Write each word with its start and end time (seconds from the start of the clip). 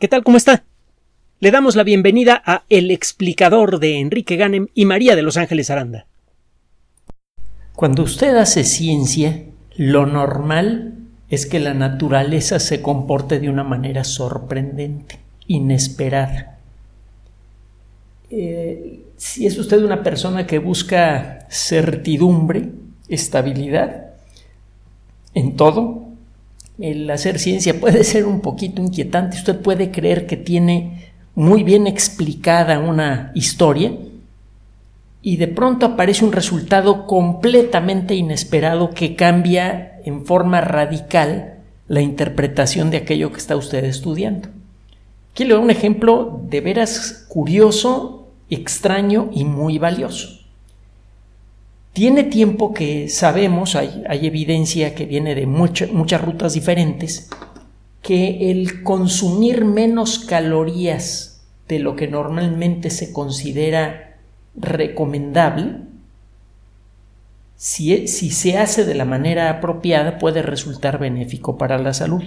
¿Qué 0.00 0.08
tal? 0.08 0.24
¿Cómo 0.24 0.36
está? 0.36 0.64
Le 1.38 1.52
damos 1.52 1.76
la 1.76 1.84
bienvenida 1.84 2.42
a 2.44 2.64
El 2.68 2.90
explicador 2.90 3.78
de 3.78 4.00
Enrique 4.00 4.34
Ganem 4.34 4.66
y 4.74 4.86
María 4.86 5.14
de 5.14 5.22
Los 5.22 5.36
Ángeles 5.36 5.70
Aranda. 5.70 6.06
Cuando 7.76 8.02
usted 8.02 8.36
hace 8.36 8.64
ciencia, 8.64 9.44
lo 9.76 10.04
normal 10.06 10.94
es 11.30 11.46
que 11.46 11.60
la 11.60 11.74
naturaleza 11.74 12.58
se 12.58 12.82
comporte 12.82 13.38
de 13.38 13.48
una 13.48 13.62
manera 13.62 14.02
sorprendente, 14.02 15.20
inesperada. 15.46 16.58
Eh, 18.30 19.04
si 19.16 19.46
es 19.46 19.56
usted 19.56 19.80
una 19.84 20.02
persona 20.02 20.44
que 20.44 20.58
busca 20.58 21.46
certidumbre, 21.50 22.72
estabilidad 23.08 24.14
en 25.34 25.54
todo, 25.54 26.03
el 26.78 27.08
hacer 27.10 27.38
ciencia 27.38 27.78
puede 27.80 28.04
ser 28.04 28.26
un 28.26 28.40
poquito 28.40 28.82
inquietante. 28.82 29.36
Usted 29.36 29.60
puede 29.60 29.90
creer 29.90 30.26
que 30.26 30.36
tiene 30.36 31.12
muy 31.34 31.62
bien 31.62 31.86
explicada 31.86 32.78
una 32.78 33.32
historia 33.34 33.92
y 35.22 35.36
de 35.36 35.48
pronto 35.48 35.86
aparece 35.86 36.24
un 36.24 36.32
resultado 36.32 37.06
completamente 37.06 38.14
inesperado 38.14 38.90
que 38.90 39.16
cambia 39.16 39.98
en 40.04 40.26
forma 40.26 40.60
radical 40.60 41.54
la 41.88 42.02
interpretación 42.02 42.90
de 42.90 42.98
aquello 42.98 43.32
que 43.32 43.38
está 43.38 43.56
usted 43.56 43.84
estudiando. 43.84 44.48
Aquí 45.32 45.44
le 45.44 45.54
doy 45.54 45.64
un 45.64 45.70
ejemplo 45.70 46.40
de 46.48 46.60
veras 46.60 47.26
curioso, 47.28 48.28
extraño 48.50 49.30
y 49.32 49.44
muy 49.44 49.78
valioso. 49.78 50.43
Tiene 51.94 52.24
tiempo 52.24 52.74
que 52.74 53.08
sabemos, 53.08 53.76
hay, 53.76 54.02
evidencia 54.08 54.96
que 54.96 55.06
viene 55.06 55.36
de 55.36 55.46
muchas 55.46 56.20
rutas 56.20 56.54
diferentes, 56.54 57.30
que 58.02 58.50
el 58.50 58.82
consumir 58.82 59.64
menos 59.64 60.18
calorías 60.18 61.46
de 61.68 61.78
lo 61.78 61.94
que 61.94 62.08
normalmente 62.08 62.90
se 62.90 63.12
considera 63.12 64.16
recomendable, 64.56 65.82
si, 67.54 68.08
si, 68.08 68.30
se 68.30 68.58
hace 68.58 68.84
de 68.84 68.96
la 68.96 69.04
manera 69.04 69.48
apropiada, 69.48 70.18
puede 70.18 70.42
resultar 70.42 70.98
benéfico 70.98 71.56
para 71.56 71.78
la 71.78 71.94
salud. 71.94 72.24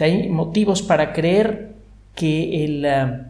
Hay 0.00 0.30
motivos 0.30 0.80
para 0.80 1.12
creer 1.12 1.74
que 2.14 2.64
el 2.64 2.86
ah, 2.86 3.26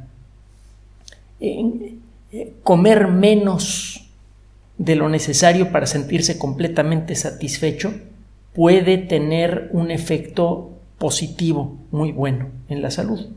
eh, 1.40 2.52
comer 2.62 3.08
menos 3.08 4.03
de 4.78 4.96
lo 4.96 5.08
necesario 5.08 5.70
para 5.70 5.86
sentirse 5.86 6.38
completamente 6.38 7.14
satisfecho, 7.14 7.94
puede 8.52 8.98
tener 8.98 9.68
un 9.72 9.90
efecto 9.90 10.70
positivo 10.98 11.76
muy 11.90 12.12
bueno 12.12 12.48
en 12.68 12.82
la 12.82 12.90
salud. 12.90 13.28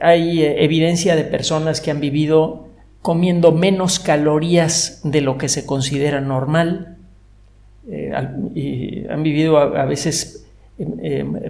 Hay 0.00 0.42
eh, 0.42 0.64
evidencia 0.64 1.16
de 1.16 1.24
personas 1.24 1.80
que 1.80 1.90
han 1.90 2.00
vivido 2.00 2.68
comiendo 3.00 3.52
menos 3.52 3.98
calorías 3.98 5.00
de 5.04 5.20
lo 5.20 5.38
que 5.38 5.48
se 5.48 5.66
considera 5.66 6.20
normal, 6.20 6.98
eh, 7.90 8.12
y 8.54 9.06
han 9.08 9.22
vivido 9.24 9.58
a, 9.58 9.84
veces 9.86 10.46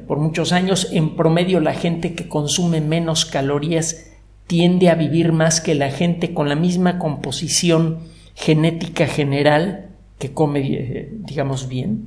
por 0.07 0.19
muchos 0.19 0.53
años, 0.53 0.89
en 0.93 1.15
promedio 1.15 1.61
la 1.61 1.75
gente 1.75 2.15
que 2.15 2.29
consume 2.29 2.81
menos 2.81 3.25
calorías 3.25 4.12
tiende 4.47 4.91
a 4.91 4.95
vivir 4.95 5.33
más 5.33 5.61
que 5.61 5.75
la 5.75 5.91
gente 5.91 6.35
con 6.35 6.49
la 6.49 6.57
misma 6.57 6.99
composición 6.99 8.01
genética 8.35 9.07
general 9.07 9.89
que 10.19 10.33
come, 10.33 10.61
eh, 10.61 11.09
digamos, 11.13 11.69
bien. 11.69 12.07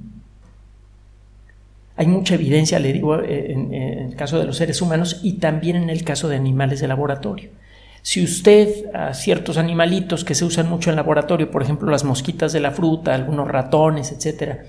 Hay 1.97 2.08
mucha 2.08 2.36
evidencia, 2.36 2.80
le 2.80 2.94
digo, 2.94 3.19
eh, 3.22 3.52
en, 3.52 3.73
el 3.73 4.16
caso 4.16 4.38
de 4.38 4.45
los 4.45 4.58
seres 4.58 4.81
humanos 4.81 5.22
y 5.23 5.33
también 5.33 5.75
en 5.77 5.89
el 5.89 6.03
caso 6.03 6.27
de 6.27 6.36
animales 6.36 6.80
de 6.81 6.88
laboratorio. 6.88 7.50
Si 8.02 8.23
usted 8.23 8.94
a 8.94 9.14
ciertos 9.14 9.58
animalitos 9.58 10.23
que 10.23 10.36
se 10.36 10.45
usan 10.45 10.70
mucho 10.70 10.89
en 10.89 10.95
laboratorio, 10.95 11.49
por 11.49 11.64
ejemplo 11.64 11.89
las 11.89 12.04
mosquitas 12.04 12.54
de 12.54 12.59
la 12.59 12.71
fruta, 12.71 13.15
algunos 13.15 13.48
ratones, 13.48 14.11
etcétera, 14.11 14.65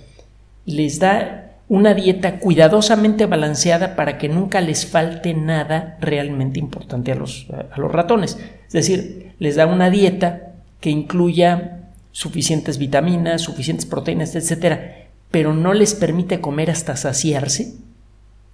les 0.64 0.98
da 0.98 1.45
una 1.68 1.94
dieta 1.94 2.38
cuidadosamente 2.38 3.26
balanceada 3.26 3.96
para 3.96 4.18
que 4.18 4.28
nunca 4.28 4.60
les 4.60 4.86
falte 4.86 5.34
nada 5.34 5.96
realmente 6.00 6.60
importante 6.60 7.12
a 7.12 7.16
los, 7.16 7.48
a 7.50 7.78
los 7.80 7.90
ratones. 7.90 8.38
Es 8.66 8.72
decir, 8.72 9.32
les 9.38 9.56
da 9.56 9.66
una 9.66 9.90
dieta 9.90 10.52
que 10.80 10.90
incluya 10.90 11.90
suficientes 12.12 12.78
vitaminas, 12.78 13.42
suficientes 13.42 13.86
proteínas, 13.86 14.34
etcétera, 14.36 15.08
pero 15.30 15.52
no 15.54 15.74
les 15.74 15.94
permite 15.94 16.40
comer 16.40 16.70
hasta 16.70 16.96
saciarse. 16.96 17.74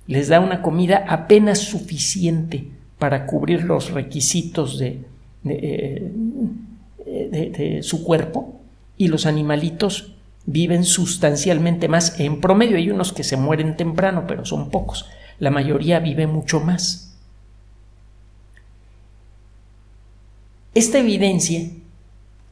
Les 0.06 0.28
da 0.28 0.40
una 0.40 0.62
comida 0.62 1.04
apenas 1.06 1.58
suficiente 1.58 2.64
para 2.98 3.26
cubrir 3.26 3.64
los 3.64 3.90
requisitos 3.90 4.78
de, 4.78 5.04
de, 5.44 6.10
eh, 7.06 7.50
de 7.56 7.82
su 7.82 8.02
cuerpo 8.02 8.60
y 8.96 9.08
los 9.08 9.26
animalitos 9.26 10.14
viven 10.46 10.84
sustancialmente 10.84 11.88
más. 11.88 12.18
En 12.18 12.40
promedio 12.40 12.76
hay 12.76 12.90
unos 12.90 13.12
que 13.12 13.24
se 13.24 13.36
mueren 13.36 13.76
temprano, 13.76 14.24
pero 14.26 14.44
son 14.44 14.70
pocos. 14.70 15.06
La 15.38 15.50
mayoría 15.50 16.00
vive 16.00 16.26
mucho 16.26 16.60
más. 16.60 17.16
Esta 20.74 20.98
evidencia 20.98 21.68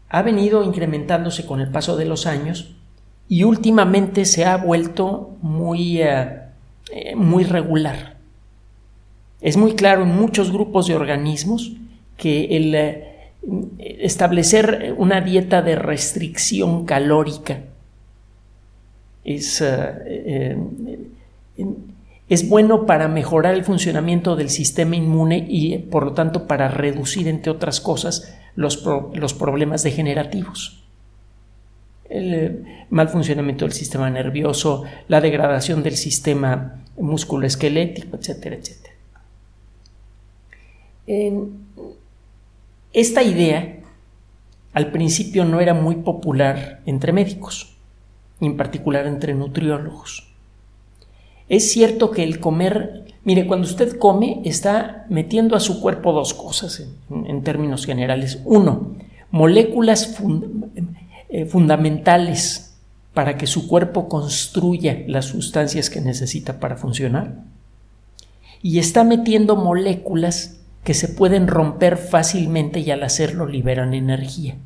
ha 0.09 0.23
venido 0.23 0.63
incrementándose 0.63 1.47
con 1.47 1.61
el 1.61 1.71
paso 1.71 1.97
de 1.97 2.05
los 2.05 2.27
años 2.27 2.77
y 3.29 3.45
últimamente 3.45 4.25
se 4.25 4.45
ha 4.45 4.57
vuelto 4.57 5.37
muy, 5.41 6.03
eh, 6.03 6.41
eh, 6.93 7.15
muy 7.17 7.45
regular. 7.45 8.17
Es 9.41 9.57
muy 9.57 9.75
claro 9.75 10.03
en 10.03 10.15
muchos 10.15 10.53
grupos 10.53 10.87
de 10.87 10.97
organismos 10.97 11.73
que 12.17 12.57
el 12.57 12.75
eh, 12.75 13.33
establecer 13.79 14.95
una 14.99 15.23
dieta 15.23 15.63
de 15.63 15.77
restricción 15.77 16.85
calórica 16.85 17.70
es, 19.25 19.61
eh, 19.61 19.67
eh, 20.07 21.67
es 22.29 22.49
bueno 22.49 22.87
para 22.87 23.09
mejorar 23.09 23.55
el 23.55 23.65
funcionamiento 23.65 24.37
del 24.37 24.51
sistema 24.51 24.97
inmune 24.97 25.45
y 25.49 25.79
por 25.79 26.05
lo 26.05 26.13
tanto 26.13 26.47
para 26.47 26.69
reducir, 26.69 27.29
entre 27.29 27.53
otras 27.53 27.81
cosas, 27.81 28.37
los, 28.55 28.85
los 29.15 29.35
problemas 29.35 29.83
degenerativos. 29.83 30.83
El 32.09 32.35
eh, 32.35 32.87
mal 32.91 33.09
funcionamiento 33.09 33.65
del 33.65 33.73
sistema 33.73 34.11
nervioso, 34.11 34.85
la 35.09 35.21
degradación 35.21 35.83
del 35.83 35.97
sistema 35.97 36.83
musculoesquelético, 36.99 38.17
etcétera, 38.17 38.57
etcétera. 38.57 38.91
esta 42.93 43.23
idea 43.23 43.79
al 44.73 44.93
principio 44.93 45.45
no 45.45 45.61
era 45.61 45.75
muy 45.75 45.97
popular 45.97 46.83
entre 46.87 47.13
médicos 47.13 47.70
en 48.41 48.57
particular 48.57 49.07
entre 49.07 49.35
nutriólogos. 49.35 50.31
Es 51.49 51.73
cierto 51.73 52.13
que 52.13 52.23
el 52.23 52.39
comer, 52.39 53.07
mire, 53.25 53.47
cuando 53.47 53.67
usted 53.67 53.99
come 53.99 54.41
está 54.45 55.05
metiendo 55.09 55.57
a 55.57 55.61
su 55.61 55.81
cuerpo 55.81 56.13
dos 56.13 56.33
cosas 56.33 56.87
en, 57.11 57.43
términos 57.43 57.87
generales. 57.87 58.41
Uno, 58.45 58.95
moléculas 59.33 60.17
eh, 61.29 61.47
fundamentales 61.47 62.77
para 63.15 63.37
que 63.37 63.49
su 63.49 63.67
cuerpo 63.67 64.09
construya 64.09 65.03
las 65.09 65.27
sustancias 65.27 65.91
que 65.91 66.01
necesita 66.01 66.61
para 66.61 66.77
funcionar. 66.77 67.35
Y 68.63 68.79
está 68.79 69.03
metiendo 69.03 69.57
moléculas 69.57 70.61
que 70.85 70.95
se 70.95 71.09
pueden 71.09 71.49
romper 71.49 71.97
fácilmente 71.97 72.81
y 72.81 72.91
al 72.93 73.03
hacerlo 73.03 73.47
liberan 73.47 73.95
energía. 73.95 74.57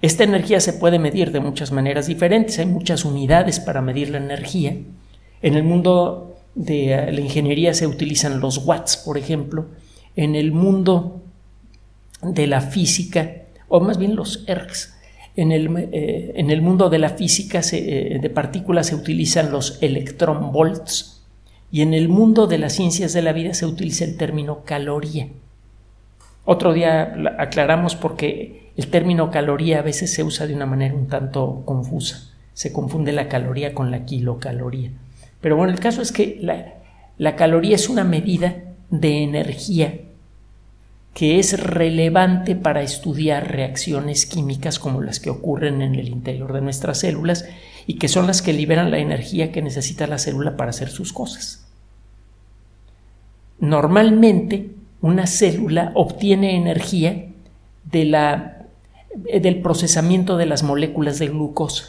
Esta 0.00 0.24
energía 0.24 0.60
se 0.60 0.74
puede 0.74 0.98
medir 0.98 1.32
de 1.32 1.40
muchas 1.40 1.72
maneras 1.72 2.06
diferentes, 2.06 2.58
hay 2.58 2.66
muchas 2.66 3.04
unidades 3.04 3.58
para 3.58 3.82
medir 3.82 4.10
la 4.10 4.18
energía. 4.18 4.76
En 5.42 5.54
el 5.54 5.64
mundo 5.64 6.36
de 6.54 6.92
eh, 6.92 7.12
la 7.12 7.20
ingeniería 7.20 7.74
se 7.74 7.86
utilizan 7.86 8.40
los 8.40 8.58
watts, 8.58 8.96
por 8.96 9.18
ejemplo. 9.18 9.66
En 10.14 10.36
el 10.36 10.52
mundo 10.52 11.22
de 12.22 12.46
la 12.46 12.60
física, 12.60 13.30
o 13.68 13.80
más 13.80 13.98
bien 13.98 14.14
los 14.14 14.44
ergs, 14.46 14.94
en 15.36 15.52
el, 15.52 15.88
eh, 15.92 16.32
en 16.34 16.50
el 16.50 16.62
mundo 16.62 16.90
de 16.90 16.98
la 16.98 17.10
física 17.10 17.60
eh, 17.72 18.18
de 18.20 18.30
partículas 18.30 18.88
se 18.88 18.96
utilizan 18.96 19.52
los 19.52 19.80
electronvolts 19.82 21.22
y 21.70 21.82
en 21.82 21.94
el 21.94 22.08
mundo 22.08 22.48
de 22.48 22.58
las 22.58 22.72
ciencias 22.72 23.12
de 23.12 23.22
la 23.22 23.32
vida 23.32 23.54
se 23.54 23.66
utiliza 23.66 24.04
el 24.04 24.16
término 24.16 24.64
caloría. 24.64 25.28
Otro 26.44 26.72
día 26.72 27.14
aclaramos 27.38 27.94
porque 27.94 28.67
el 28.78 28.86
término 28.86 29.32
caloría 29.32 29.80
a 29.80 29.82
veces 29.82 30.14
se 30.14 30.22
usa 30.22 30.46
de 30.46 30.54
una 30.54 30.64
manera 30.64 30.94
un 30.94 31.08
tanto 31.08 31.62
confusa. 31.64 32.30
Se 32.54 32.72
confunde 32.72 33.10
la 33.10 33.28
caloría 33.28 33.74
con 33.74 33.90
la 33.90 34.04
kilocaloría. 34.04 34.92
Pero 35.40 35.56
bueno, 35.56 35.72
el 35.72 35.80
caso 35.80 36.00
es 36.00 36.12
que 36.12 36.38
la, 36.40 37.34
caloría 37.34 37.74
es 37.74 37.88
una 37.88 38.04
medida 38.04 38.54
de 38.88 39.24
energía 39.24 39.98
que 41.12 41.40
es 41.40 41.60
relevante 41.60 42.54
para 42.54 42.82
estudiar 42.82 43.50
reacciones 43.50 44.26
químicas 44.26 44.78
como 44.78 45.00
las 45.00 45.18
que 45.18 45.30
ocurren 45.30 45.82
en 45.82 45.96
el 45.96 46.06
interior 46.06 46.52
de 46.52 46.60
nuestras 46.60 47.00
células 47.00 47.46
y 47.88 47.94
que 47.98 48.06
son 48.06 48.28
las 48.28 48.42
que 48.42 48.52
liberan 48.52 48.92
la 48.92 48.98
energía 48.98 49.50
que 49.50 49.60
necesita 49.60 50.06
la 50.06 50.18
célula 50.18 50.56
para 50.56 50.70
hacer 50.70 50.88
sus 50.88 51.12
cosas. 51.12 51.66
normalmente 53.58 54.70
una 55.00 55.26
célula 55.26 55.90
obtiene 55.94 56.54
energía 56.54 57.24
de 57.84 58.04
la, 58.04 58.57
del 59.14 59.60
procesamiento 59.60 60.36
de 60.36 60.46
las 60.46 60.62
moléculas 60.62 61.18
de 61.18 61.28
glucosa. 61.28 61.84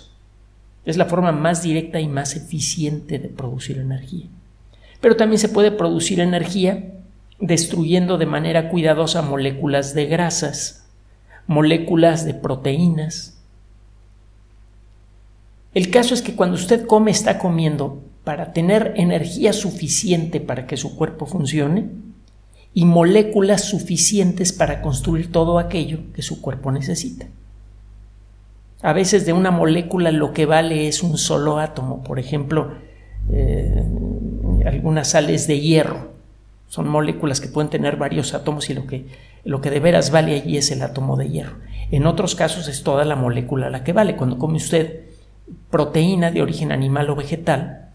Es 0.86 0.98
la 0.98 1.06
forma 1.06 1.31
más 1.31 1.62
directa 1.62 2.00
y 2.00 2.07
más 2.07 2.36
eficiente 2.36 3.19
de 3.19 3.30
producir 3.30 3.77
energía. 3.77 4.27
Pero 5.01 5.16
también 5.16 5.39
se 5.39 5.50
puede 5.50 5.71
producir 5.71 6.19
energía 6.19 6.94
destruyendo 7.39 8.18
de 8.18 8.25
manera 8.25 8.69
cuidadosa 8.69 9.21
moléculas 9.21 9.94
de 9.94 10.06
grasas, 10.06 10.88
moléculas 11.48 12.25
de 12.25 12.33
proteínas. 12.33 13.42
El 15.74 15.89
caso 15.89 16.13
es 16.13 16.22
que 16.22 16.36
cuando 16.36 16.56
usted 16.56 16.86
come 16.86 17.12
está 17.12 17.38
comiendo 17.38 18.01
para 18.24 18.54
tener 18.54 18.94
energía 18.98 19.54
suficiente 19.54 20.42
para 20.42 20.68
que 20.68 20.77
su 20.77 20.95
cuerpo 20.95 21.25
funcione 21.25 21.89
y 22.74 22.86
moléculas 22.86 23.63
suficientes 23.63 24.54
para 24.54 24.81
construir 24.81 25.31
todo 25.31 25.60
aquello 25.60 26.00
que 26.13 26.21
su 26.21 26.42
cuerpo 26.42 26.71
necesita. 26.71 27.27
A 28.81 28.94
veces 28.94 29.25
de 29.25 29.33
una 29.33 29.51
molécula 29.51 30.12
lo 30.12 30.31
que 30.31 30.45
vale 30.45 30.88
es 30.88 31.04
un 31.04 31.18
solo 31.18 31.60
átomo, 31.60 32.04
por 32.04 32.19
ejemplo, 32.19 32.74
eh, 33.31 33.83
algunas 34.66 35.10
sales 35.10 35.48
de 35.48 35.60
hierro. 35.60 36.13
Son 36.68 36.88
moléculas 36.88 37.42
que 37.42 37.50
pueden 37.50 37.69
tener 37.69 37.98
varios 37.98 38.33
átomos 38.33 38.69
y 38.69 38.75
lo 38.75 38.86
que, 38.86 39.07
lo 39.44 39.60
que 39.60 39.72
de 39.72 39.80
veras 39.80 40.12
vale 40.12 40.36
allí 40.36 40.57
es 40.57 40.72
el 40.72 40.81
átomo 40.81 41.18
de 41.18 41.30
hierro. 41.30 41.57
En 41.92 42.06
otros 42.06 42.36
casos 42.36 42.68
es 42.68 42.83
toda 42.83 43.04
la 43.04 43.15
molécula 43.15 43.69
la 43.69 43.83
que 43.83 43.92
vale. 43.92 44.15
Cuando 44.15 44.38
come 44.38 44.57
usted 44.57 45.01
proteína 45.69 46.31
de 46.31 46.42
origen 46.42 46.72
animal 46.72 47.10
o 47.10 47.15
vegetal, 47.15 47.88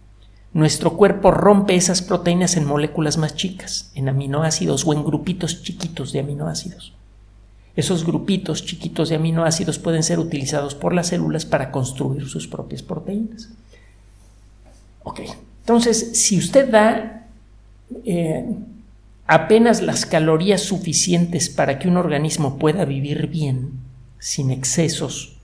nuestro 0.54 0.96
cuerpo 0.96 1.32
rompe 1.32 1.74
esas 1.74 2.00
proteínas 2.00 2.56
en 2.56 2.64
moléculas 2.64 3.18
más 3.18 3.34
chicas, 3.34 3.90
en 3.94 4.08
aminoácidos 4.08 4.86
o 4.86 4.92
en 4.92 5.04
grupitos 5.04 5.64
chiquitos 5.64 6.12
de 6.12 6.20
aminoácidos. 6.20 6.94
Esos 7.74 8.06
grupitos 8.06 8.64
chiquitos 8.64 9.08
de 9.08 9.16
aminoácidos 9.16 9.80
pueden 9.80 10.04
ser 10.04 10.20
utilizados 10.20 10.76
por 10.76 10.94
las 10.94 11.08
células 11.08 11.44
para 11.44 11.72
construir 11.72 12.28
sus 12.28 12.46
propias 12.46 12.82
proteínas. 12.82 13.48
Ok, 15.02 15.22
entonces 15.60 16.20
si 16.20 16.38
usted 16.38 16.70
da 16.70 17.26
eh, 18.04 18.46
apenas 19.26 19.82
las 19.82 20.06
calorías 20.06 20.62
suficientes 20.62 21.50
para 21.50 21.80
que 21.80 21.88
un 21.88 21.96
organismo 21.96 22.58
pueda 22.58 22.84
vivir 22.84 23.26
bien, 23.26 23.72
sin 24.20 24.52
excesos, 24.52 25.36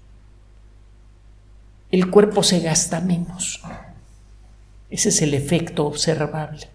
el 1.90 2.08
cuerpo 2.10 2.44
se 2.44 2.60
gasta 2.60 3.00
menos. 3.00 3.60
Ese 4.90 5.10
es 5.10 5.22
el 5.22 5.34
efecto 5.34 5.86
observable. 5.86 6.68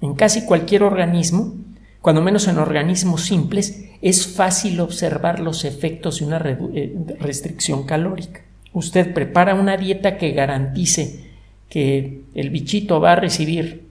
En 0.00 0.14
casi 0.14 0.44
cualquier 0.44 0.82
organismo, 0.82 1.54
cuando 2.00 2.22
menos 2.22 2.48
en 2.48 2.58
organismos 2.58 3.24
simples, 3.24 3.84
es 4.02 4.26
fácil 4.26 4.80
observar 4.80 5.40
los 5.40 5.64
efectos 5.64 6.20
de 6.20 6.26
una 6.26 6.38
eh, 6.38 6.94
restricción 7.18 7.84
calórica. 7.84 8.42
Usted 8.72 9.12
prepara 9.12 9.54
una 9.54 9.76
dieta 9.76 10.18
que 10.18 10.32
garantice 10.32 11.26
que 11.68 12.22
el 12.34 12.50
bichito 12.50 13.00
va 13.00 13.12
a 13.12 13.16
recibir 13.16 13.86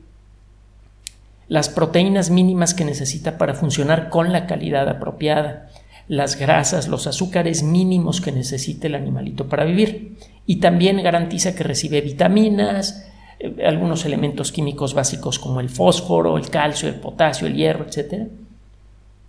las 1.47 1.69
proteínas 1.69 2.29
mínimas 2.29 2.73
que 2.73 2.85
necesita 2.85 3.37
para 3.37 3.53
funcionar 3.53 4.09
con 4.09 4.31
la 4.31 4.47
calidad 4.47 4.87
apropiada, 4.89 5.69
las 6.07 6.37
grasas, 6.37 6.87
los 6.87 7.07
azúcares 7.07 7.63
mínimos 7.63 8.21
que 8.21 8.31
necesita 8.31 8.87
el 8.87 8.95
animalito 8.95 9.47
para 9.47 9.65
vivir 9.65 10.17
y 10.45 10.57
también 10.57 11.01
garantiza 11.01 11.55
que 11.55 11.63
recibe 11.63 12.01
vitaminas, 12.01 13.07
eh, 13.39 13.65
algunos 13.65 14.05
elementos 14.05 14.51
químicos 14.51 14.93
básicos 14.93 15.39
como 15.39 15.59
el 15.59 15.69
fósforo, 15.69 16.37
el 16.37 16.49
calcio, 16.49 16.87
el 16.87 16.95
potasio, 16.95 17.47
el 17.47 17.55
hierro, 17.55 17.85
etc. 17.85 18.27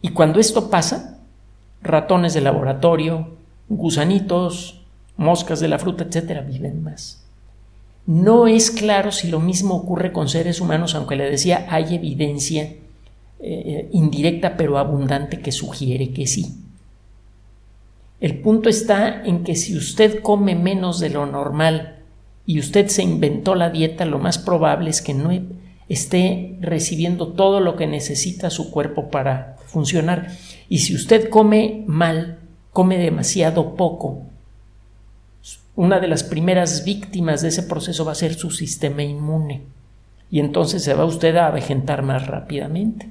Y 0.02 0.10
cuando 0.10 0.40
esto 0.40 0.70
pasa, 0.70 1.18
ratones 1.82 2.34
de 2.34 2.40
laboratorio, 2.40 3.36
gusanitos, 3.68 4.82
moscas 5.16 5.60
de 5.60 5.68
la 5.68 5.78
fruta, 5.78 6.04
etc., 6.04 6.42
viven 6.46 6.82
más. 6.82 7.24
No 8.06 8.46
es 8.46 8.70
claro 8.70 9.10
si 9.10 9.28
lo 9.28 9.40
mismo 9.40 9.74
ocurre 9.74 10.12
con 10.12 10.28
seres 10.28 10.60
humanos, 10.60 10.94
aunque 10.94 11.16
le 11.16 11.28
decía 11.28 11.66
hay 11.68 11.94
evidencia 11.94 12.62
eh, 12.62 12.78
eh, 13.40 13.88
indirecta 13.92 14.56
pero 14.56 14.78
abundante 14.78 15.40
que 15.40 15.50
sugiere 15.50 16.12
que 16.12 16.26
sí. 16.26 16.65
El 18.20 18.38
punto 18.38 18.68
está 18.68 19.24
en 19.24 19.44
que 19.44 19.56
si 19.56 19.76
usted 19.76 20.20
come 20.22 20.54
menos 20.54 21.00
de 21.00 21.10
lo 21.10 21.26
normal 21.26 21.96
y 22.46 22.58
usted 22.58 22.88
se 22.88 23.02
inventó 23.02 23.54
la 23.54 23.70
dieta, 23.70 24.04
lo 24.06 24.18
más 24.18 24.38
probable 24.38 24.88
es 24.90 25.02
que 25.02 25.12
no 25.12 25.30
esté 25.88 26.56
recibiendo 26.60 27.28
todo 27.28 27.60
lo 27.60 27.76
que 27.76 27.86
necesita 27.86 28.50
su 28.50 28.70
cuerpo 28.70 29.10
para 29.10 29.56
funcionar. 29.66 30.28
Y 30.68 30.78
si 30.78 30.94
usted 30.94 31.28
come 31.28 31.84
mal, 31.86 32.38
come 32.72 32.98
demasiado 32.98 33.74
poco, 33.76 34.22
una 35.74 36.00
de 36.00 36.08
las 36.08 36.24
primeras 36.24 36.84
víctimas 36.84 37.42
de 37.42 37.48
ese 37.48 37.62
proceso 37.62 38.04
va 38.04 38.12
a 38.12 38.16
ser 38.16 38.34
su 38.34 38.50
sistema 38.50 39.02
inmune. 39.02 39.62
Y 40.30 40.40
entonces 40.40 40.82
se 40.82 40.94
va 40.94 41.04
usted 41.04 41.36
a 41.36 41.48
avejentar 41.48 42.02
más 42.02 42.26
rápidamente. 42.26 43.10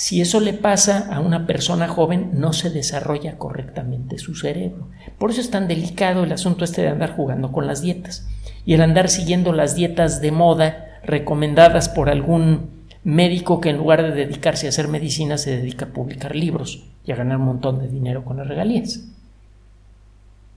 Si 0.00 0.22
eso 0.22 0.40
le 0.40 0.54
pasa 0.54 1.14
a 1.14 1.20
una 1.20 1.46
persona 1.46 1.86
joven, 1.86 2.30
no 2.32 2.54
se 2.54 2.70
desarrolla 2.70 3.36
correctamente 3.36 4.16
su 4.16 4.34
cerebro. 4.34 4.88
Por 5.18 5.30
eso 5.30 5.42
es 5.42 5.50
tan 5.50 5.68
delicado 5.68 6.24
el 6.24 6.32
asunto 6.32 6.64
este 6.64 6.80
de 6.80 6.88
andar 6.88 7.14
jugando 7.14 7.52
con 7.52 7.66
las 7.66 7.82
dietas 7.82 8.26
y 8.64 8.72
el 8.72 8.80
andar 8.80 9.10
siguiendo 9.10 9.52
las 9.52 9.74
dietas 9.74 10.22
de 10.22 10.32
moda 10.32 10.86
recomendadas 11.04 11.90
por 11.90 12.08
algún 12.08 12.70
médico 13.04 13.60
que 13.60 13.68
en 13.68 13.76
lugar 13.76 14.02
de 14.02 14.12
dedicarse 14.12 14.64
a 14.64 14.70
hacer 14.70 14.88
medicina 14.88 15.36
se 15.36 15.58
dedica 15.58 15.84
a 15.84 15.92
publicar 15.92 16.34
libros 16.34 16.82
y 17.04 17.12
a 17.12 17.16
ganar 17.16 17.36
un 17.36 17.44
montón 17.44 17.78
de 17.78 17.88
dinero 17.88 18.24
con 18.24 18.38
las 18.38 18.48
regalías. 18.48 19.06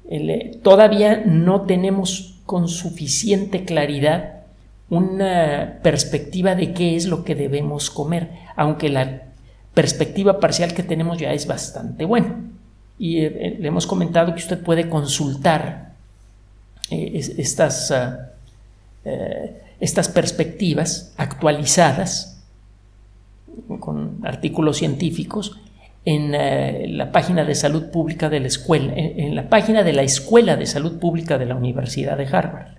Eh, 0.09 0.57
todavía 0.63 1.21
no 1.25 1.63
tenemos 1.63 2.39
con 2.45 2.69
suficiente 2.69 3.65
claridad 3.65 4.43
una 4.89 5.79
perspectiva 5.83 6.55
de 6.55 6.71
qué 6.73 6.95
es 6.95 7.07
lo 7.07 7.25
que 7.25 7.35
debemos 7.35 7.89
comer, 7.89 8.29
aunque 8.55 8.87
la 8.87 9.32
perspectiva 9.73 10.39
parcial 10.39 10.73
que 10.73 10.83
tenemos 10.83 11.17
ya 11.17 11.33
es 11.33 11.47
bastante 11.47 12.05
buena. 12.05 12.39
Y 12.99 13.19
eh, 13.19 13.25
eh, 13.25 13.57
le 13.59 13.67
hemos 13.67 13.87
comentado 13.87 14.33
que 14.33 14.39
usted 14.39 14.61
puede 14.61 14.87
consultar 14.87 15.93
eh, 16.91 17.11
estas, 17.37 17.91
ah, 17.91 18.29
estas 19.79 20.09
perspectivas 20.09 21.13
actualizadas 21.17 22.41
con 23.79 24.19
artículos 24.23 24.77
científicos 24.77 25.59
en 26.05 26.97
la 26.97 27.11
página 27.11 27.45
de 27.45 27.55
salud 27.55 27.89
pública 27.89 28.29
de 28.29 28.41
la 28.41 28.47
escuela, 28.47 28.93
en, 28.95 29.35
la 29.35 29.49
página 29.49 29.83
de 29.83 29.93
la 29.93 30.01
Escuela 30.01 30.57
de 30.57 30.65
Salud 30.65 30.99
Pública 30.99 31.37
de 31.37 31.45
la 31.45 31.55
Universidad 31.55 32.17
de 32.17 32.25
Harvard. 32.25 32.73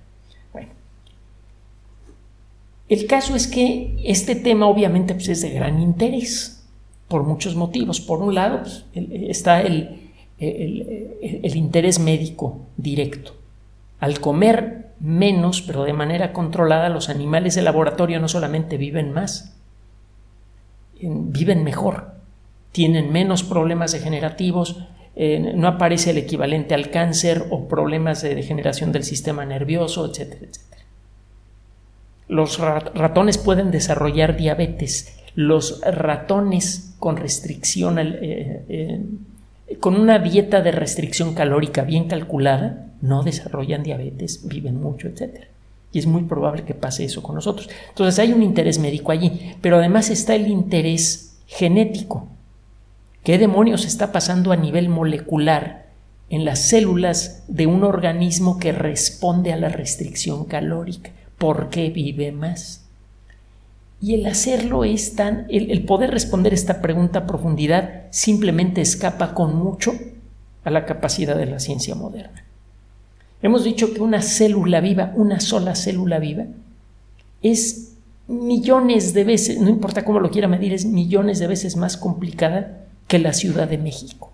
El 2.89 3.07
caso 3.07 3.35
es 3.35 3.47
que 3.47 3.97
este 4.05 4.35
tema 4.35 4.67
obviamente 4.67 5.15
pues, 5.15 5.29
es 5.29 5.41
de 5.41 5.51
gran 5.51 5.81
interés 5.81 6.64
por 7.09 7.25
muchos 7.25 7.55
motivos. 7.55 8.01
Por 8.01 8.21
un 8.21 8.35
lado 8.35 8.61
pues, 8.63 8.85
está 8.95 9.61
el, 9.63 10.11
el, 10.39 11.57
interés 11.57 11.99
médico 11.99 12.61
directo. 12.77 13.33
Al 14.01 14.21
comer 14.21 14.93
menos, 15.01 15.63
pero 15.63 15.85
de 15.85 15.93
manera 15.93 16.33
controlada, 16.33 16.89
los 16.89 17.09
animales 17.09 17.55
de 17.55 17.63
laboratorio 17.63 18.21
no 18.21 18.29
solamente 18.29 18.77
viven 18.77 19.13
más, 19.13 19.57
viven 21.01 21.65
mejor, 21.65 22.15
tienen 22.73 23.13
menos 23.13 23.43
problemas 23.43 23.93
degenerativos, 23.93 24.85
eh, 25.17 25.53
no 25.55 25.69
aparece 25.69 26.11
el 26.11 26.19
equivalente 26.19 26.75
al 26.75 26.91
cáncer 26.91 27.47
o 27.51 27.69
problemas 27.69 28.23
de 28.23 28.35
degeneración 28.35 28.91
del 28.93 29.05
sistema 29.05 29.45
nervioso, 29.45 30.07
etcétera, 30.07 30.47
etcétera. 30.47 30.83
Los 32.27 32.59
ratones 32.59 33.39
pueden 33.39 33.71
desarrollar 33.71 34.37
diabetes. 34.37 35.21
Los 35.35 35.81
ratones 35.83 36.94
con 37.05 37.19
restricción, 37.19 37.99
eh, 37.99 38.65
eh, 38.67 39.77
con 39.79 39.95
una 40.01 40.19
dieta 40.19 40.63
de 40.63 40.73
restricción 40.73 41.35
calórica 41.35 41.83
bien 41.83 42.09
calculada, 42.09 42.87
no 43.03 43.23
desarrollan 43.23 43.83
diabetes, 43.83 44.49
viven 44.49 44.81
mucho, 44.81 45.09
etc. 45.09 45.49
Y 45.93 45.99
es 45.99 46.07
muy 46.07 46.23
probable 46.23 46.63
que 46.65 46.73
pase 46.73 47.05
eso 47.05 47.23
con 47.23 47.35
nosotros. 47.35 47.69
Entonces 47.91 48.19
hay 48.19 48.33
un 48.33 48.43
interés 48.43 48.79
médico 48.79 49.13
allí, 49.13 49.55
pero 49.61 49.77
además 49.77 50.09
está 50.09 50.35
el 50.35 50.49
interés 50.49 51.37
genético. 51.47 52.27
¿Qué 53.23 53.37
demonios 53.37 53.85
está 53.85 54.11
pasando 54.11 54.51
a 54.51 54.57
nivel 54.57 54.89
molecular 54.89 55.91
en 56.31 56.47
las 56.47 56.61
células 56.61 57.45
de 57.49 57.67
un 57.67 57.85
organismo 57.85 58.59
que 58.59 58.73
responde 58.73 59.53
a 59.53 59.59
la 59.59 59.69
restricción 59.69 60.47
calórica? 60.47 61.11
por 61.39 61.69
qué 61.69 61.91
vive 61.91 62.33
más. 62.33 62.84
Y 64.05 64.13
el 64.13 64.27
hacerlo 64.27 64.85
es 64.85 65.17
tan, 65.17 65.47
el, 65.49 65.83
poder 65.87 66.11
responder 66.11 66.53
esta 66.53 66.83
pregunta 66.83 67.21
a 67.21 67.27
profundidad 67.27 68.03
simplemente 68.11 68.83
escapa 68.83 69.33
con 69.33 69.57
mucho 69.57 69.95
a 70.63 70.69
la 70.69 70.85
capacidad 70.85 71.35
de 71.39 71.47
la 71.47 71.59
ciencia 71.59 71.95
moderna. 71.95 72.45
Hemos 73.41 73.65
dicho 73.65 73.95
que 73.95 74.03
una 74.03 74.21
célula 74.21 74.83
viva, 74.83 75.15
una 75.17 75.41
sola 75.41 75.75
célula 75.75 76.19
viva, 76.19 76.45
es 77.41 77.95
millones 78.29 79.15
de 79.15 79.25
veces, 79.25 79.59
no 79.59 79.71
importa 79.71 80.05
cómo 80.05 80.21
lo 80.21 80.31
quiera 80.31 80.49
medir, 80.49 80.75
es 80.75 80.85
millones 80.85 81.39
de 81.39 81.47
veces 81.47 81.75
más 81.77 81.97
complicada 81.97 82.85
que 83.09 83.19
la 83.19 83.33
Ciudad 83.33 83.69
de 83.69 83.79
México. 83.79 84.31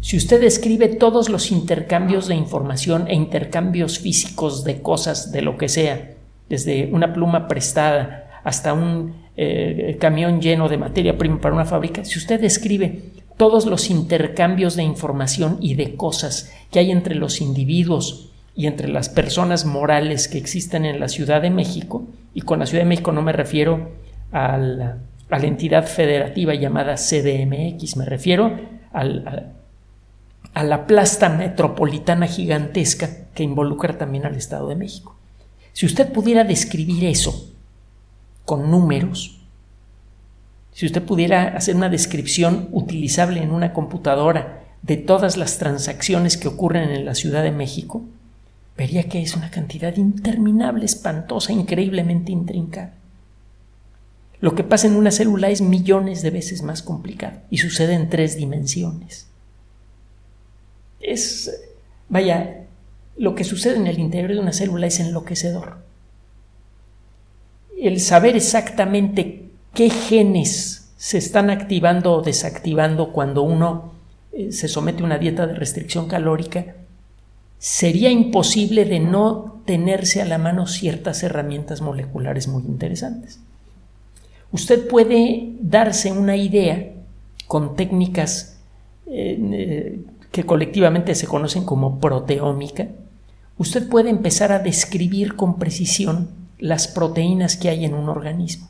Si 0.00 0.16
usted 0.16 0.40
describe 0.40 0.88
todos 0.88 1.28
los 1.28 1.52
intercambios 1.52 2.26
de 2.26 2.34
información 2.34 3.06
e 3.06 3.14
intercambios 3.14 4.00
físicos 4.00 4.64
de 4.64 4.82
cosas, 4.82 5.30
de 5.30 5.42
lo 5.42 5.58
que 5.58 5.68
sea, 5.68 6.14
desde 6.48 6.90
una 6.92 7.12
pluma 7.12 7.46
prestada 7.46 8.26
hasta 8.44 8.72
un 8.72 9.14
eh, 9.36 9.96
camión 10.00 10.40
lleno 10.40 10.68
de 10.68 10.78
materia 10.78 11.16
prima 11.16 11.40
para 11.40 11.54
una 11.54 11.64
fábrica, 11.64 12.04
si 12.04 12.18
usted 12.18 12.40
describe 12.40 13.00
todos 13.36 13.64
los 13.64 13.88
intercambios 13.88 14.76
de 14.76 14.82
información 14.82 15.56
y 15.60 15.74
de 15.74 15.96
cosas 15.96 16.52
que 16.70 16.78
hay 16.78 16.90
entre 16.90 17.14
los 17.14 17.40
individuos 17.40 18.30
y 18.54 18.66
entre 18.66 18.88
las 18.88 19.08
personas 19.08 19.64
morales 19.64 20.28
que 20.28 20.36
existen 20.36 20.84
en 20.84 21.00
la 21.00 21.08
Ciudad 21.08 21.40
de 21.40 21.50
México, 21.50 22.06
y 22.34 22.42
con 22.42 22.58
la 22.58 22.66
Ciudad 22.66 22.84
de 22.84 22.88
México 22.88 23.12
no 23.12 23.22
me 23.22 23.32
refiero 23.32 23.92
a 24.30 24.58
la, 24.58 24.98
entidad 25.30 25.86
federativa 25.86 26.54
llamada 26.54 26.96
CDMX, 26.96 27.96
me 27.96 28.04
refiero 28.04 28.58
al, 28.92 29.54
a 30.52 30.64
la 30.64 30.86
plasta 30.86 31.28
metropolitana 31.28 32.26
gigantesca 32.26 33.08
que 33.34 33.42
involucra 33.42 33.96
también 33.96 34.26
al 34.26 34.34
Estado 34.36 34.68
de 34.68 34.76
México. 34.76 35.16
Si 35.72 35.86
usted 35.86 36.12
pudiera 36.12 36.44
describir 36.44 37.04
eso 37.04 37.49
con 38.44 38.70
números, 38.70 39.40
si 40.72 40.86
usted 40.86 41.02
pudiera 41.02 41.56
hacer 41.56 41.76
una 41.76 41.88
descripción 41.88 42.68
utilizable 42.72 43.42
en 43.42 43.50
una 43.50 43.72
computadora 43.72 44.64
de 44.82 44.96
todas 44.96 45.36
las 45.36 45.58
transacciones 45.58 46.36
que 46.36 46.48
ocurren 46.48 46.90
en 46.90 47.04
la 47.04 47.14
Ciudad 47.14 47.42
de 47.42 47.50
México, 47.50 48.04
vería 48.76 49.08
que 49.08 49.20
es 49.20 49.36
una 49.36 49.50
cantidad 49.50 49.94
interminable, 49.96 50.84
espantosa, 50.84 51.52
increíblemente 51.52 52.32
intrincada. 52.32 52.94
Lo 54.40 54.54
que 54.54 54.64
pasa 54.64 54.86
en 54.86 54.96
una 54.96 55.10
célula 55.10 55.50
es 55.50 55.60
millones 55.60 56.22
de 56.22 56.30
veces 56.30 56.62
más 56.62 56.82
complicado 56.82 57.40
y 57.50 57.58
sucede 57.58 57.92
en 57.92 58.08
tres 58.08 58.36
dimensiones. 58.36 59.26
Es, 61.00 61.54
vaya, 62.08 62.64
lo 63.18 63.34
que 63.34 63.44
sucede 63.44 63.76
en 63.76 63.86
el 63.86 63.98
interior 63.98 64.32
de 64.32 64.40
una 64.40 64.54
célula 64.54 64.86
es 64.86 64.98
enloquecedor. 64.98 65.89
El 67.80 67.98
saber 67.98 68.36
exactamente 68.36 69.48
qué 69.72 69.88
genes 69.88 70.92
se 70.98 71.16
están 71.16 71.48
activando 71.48 72.12
o 72.12 72.22
desactivando 72.22 73.10
cuando 73.10 73.42
uno 73.42 73.94
eh, 74.32 74.52
se 74.52 74.68
somete 74.68 75.02
a 75.02 75.06
una 75.06 75.16
dieta 75.16 75.46
de 75.46 75.54
restricción 75.54 76.06
calórica 76.06 76.76
sería 77.58 78.10
imposible 78.10 78.84
de 78.84 79.00
no 79.00 79.62
tenerse 79.64 80.20
a 80.20 80.26
la 80.26 80.36
mano 80.36 80.66
ciertas 80.66 81.22
herramientas 81.22 81.80
moleculares 81.80 82.48
muy 82.48 82.64
interesantes. 82.64 83.40
Usted 84.52 84.86
puede 84.86 85.52
darse 85.60 86.12
una 86.12 86.36
idea 86.36 86.92
con 87.46 87.76
técnicas 87.76 88.58
eh, 89.06 89.38
eh, 89.52 90.00
que 90.32 90.44
colectivamente 90.44 91.14
se 91.14 91.26
conocen 91.26 91.64
como 91.64 91.98
proteómica. 91.98 92.88
Usted 93.56 93.88
puede 93.88 94.10
empezar 94.10 94.52
a 94.52 94.58
describir 94.58 95.34
con 95.34 95.58
precisión 95.58 96.28
las 96.60 96.88
proteínas 96.88 97.56
que 97.56 97.68
hay 97.68 97.84
en 97.84 97.94
un 97.94 98.08
organismo. 98.08 98.68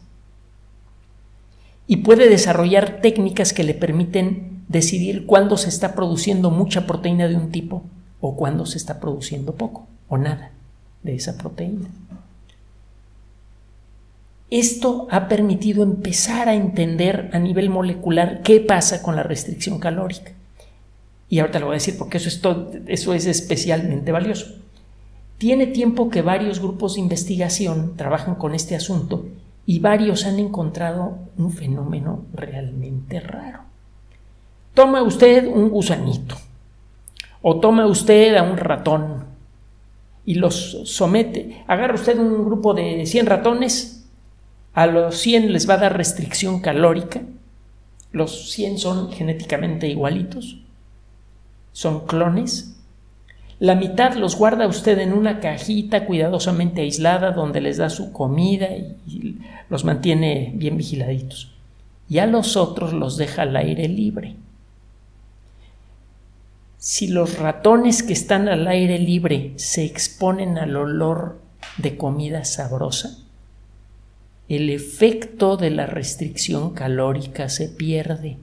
Y 1.87 1.99
puede 1.99 2.29
desarrollar 2.29 3.01
técnicas 3.01 3.53
que 3.53 3.65
le 3.65 3.75
permiten 3.75 4.63
decidir 4.69 5.27
cuándo 5.27 5.57
se 5.57 5.69
está 5.69 5.95
produciendo 5.95 6.51
mucha 6.51 6.87
proteína 6.87 7.27
de 7.27 7.37
un 7.37 7.51
tipo 7.51 7.83
o 8.21 8.37
cuando 8.37 8.65
se 8.67 8.79
está 8.79 9.01
produciendo 9.01 9.55
poco 9.55 9.89
o 10.09 10.17
nada 10.17 10.53
de 11.03 11.17
esa 11.17 11.37
proteína. 11.37 11.89
Esto 14.51 15.07
ha 15.11 15.29
permitido 15.29 15.83
empezar 15.83 16.49
a 16.49 16.55
entender 16.55 17.31
a 17.33 17.39
nivel 17.39 17.71
molecular 17.71 18.43
qué 18.43 18.61
pasa 18.61 19.03
con 19.03 19.17
la 19.17 19.23
restricción 19.23 19.79
calórica. 19.79 20.33
Y 21.29 21.39
ahorita 21.39 21.61
lo 21.61 21.67
voy 21.67 21.75
a 21.75 21.79
decir 21.79 21.97
porque 21.97 22.19
eso 22.19 22.29
es, 22.29 22.41
eso 22.89 23.15
es 23.15 23.27
especialmente 23.27 24.11
valioso. 24.11 24.60
Tiene 25.41 25.67
tiempo 25.67 26.11
que 26.11 26.21
varios 26.21 26.61
grupos 26.61 26.97
de 26.97 27.01
investigación 27.01 27.97
trabajan 27.97 28.35
con 28.35 28.55
este 28.55 28.77
asunto 28.77 29.25
y 29.65 29.79
varios 29.79 30.27
han 30.27 30.39
encontrado 30.39 31.17
un 31.39 31.51
fenómeno 31.51 32.27
realmente 32.35 33.21
raro. 33.21 33.61
Toma 34.75 35.01
usted 35.01 35.49
un 35.49 35.71
gusanito, 35.71 36.37
o 37.41 37.59
toma 37.59 37.87
usted 37.87 38.37
a 38.37 38.43
un 38.43 38.59
ratón 38.59 39.29
y 40.27 40.35
los 40.35 40.83
somete. 40.85 41.65
Agarra 41.67 41.95
usted 41.95 42.19
un 42.19 42.45
grupo 42.45 42.75
de 42.75 43.07
100 43.07 43.25
ratones, 43.25 44.07
a 44.75 44.87
los 44.87 45.17
100 45.17 45.55
les 45.55 45.67
va 45.67 45.73
a 45.73 45.79
dar 45.79 45.97
restricción 45.97 46.61
calórica, 46.61 47.23
los 48.13 48.51
100 48.51 48.77
son 48.79 49.11
genéticamente 49.11 49.89
igualitos, 49.89 50.61
son 51.73 52.07
clones. 52.07 52.77
La 53.61 53.76
mitad 53.76 54.14
los 54.14 54.35
guarda 54.37 54.67
usted 54.67 54.99
en 54.99 55.12
una 55.12 55.38
cajita 55.38 56.07
cuidadosamente 56.07 56.81
aislada 56.81 57.31
donde 57.31 57.61
les 57.61 57.76
da 57.76 57.88
su 57.88 58.12
comida 58.12 58.67
y 58.75 59.37
los 59.69 59.85
mantiene 59.85 60.52
bien 60.57 60.76
vigiladitos. 60.76 61.52
Y 62.09 62.19
a 62.19 62.26
los 62.26 62.57
otros 62.57 62.93
los 62.93 63.17
deja 63.17 63.43
al 63.43 63.55
aire 63.55 63.87
libre 63.87 64.35
si 66.81 67.09
los 67.09 67.38
ratones 67.38 68.02
que 68.02 68.14
están 68.14 68.49
al 68.49 68.67
aire 68.67 68.99
libre 68.99 69.52
se 69.57 69.85
exponen 69.85 70.57
al 70.57 70.75
olor 70.76 71.38
de 71.76 71.99
comida 71.99 72.47
sabrosa, 72.47 73.19
el 74.49 74.71
efecto 74.71 75.59
de 75.59 75.71
la 75.71 75.85
restricción 75.85 76.73
calórica 76.73 77.50
se 77.50 77.69
pierde. 77.69 78.38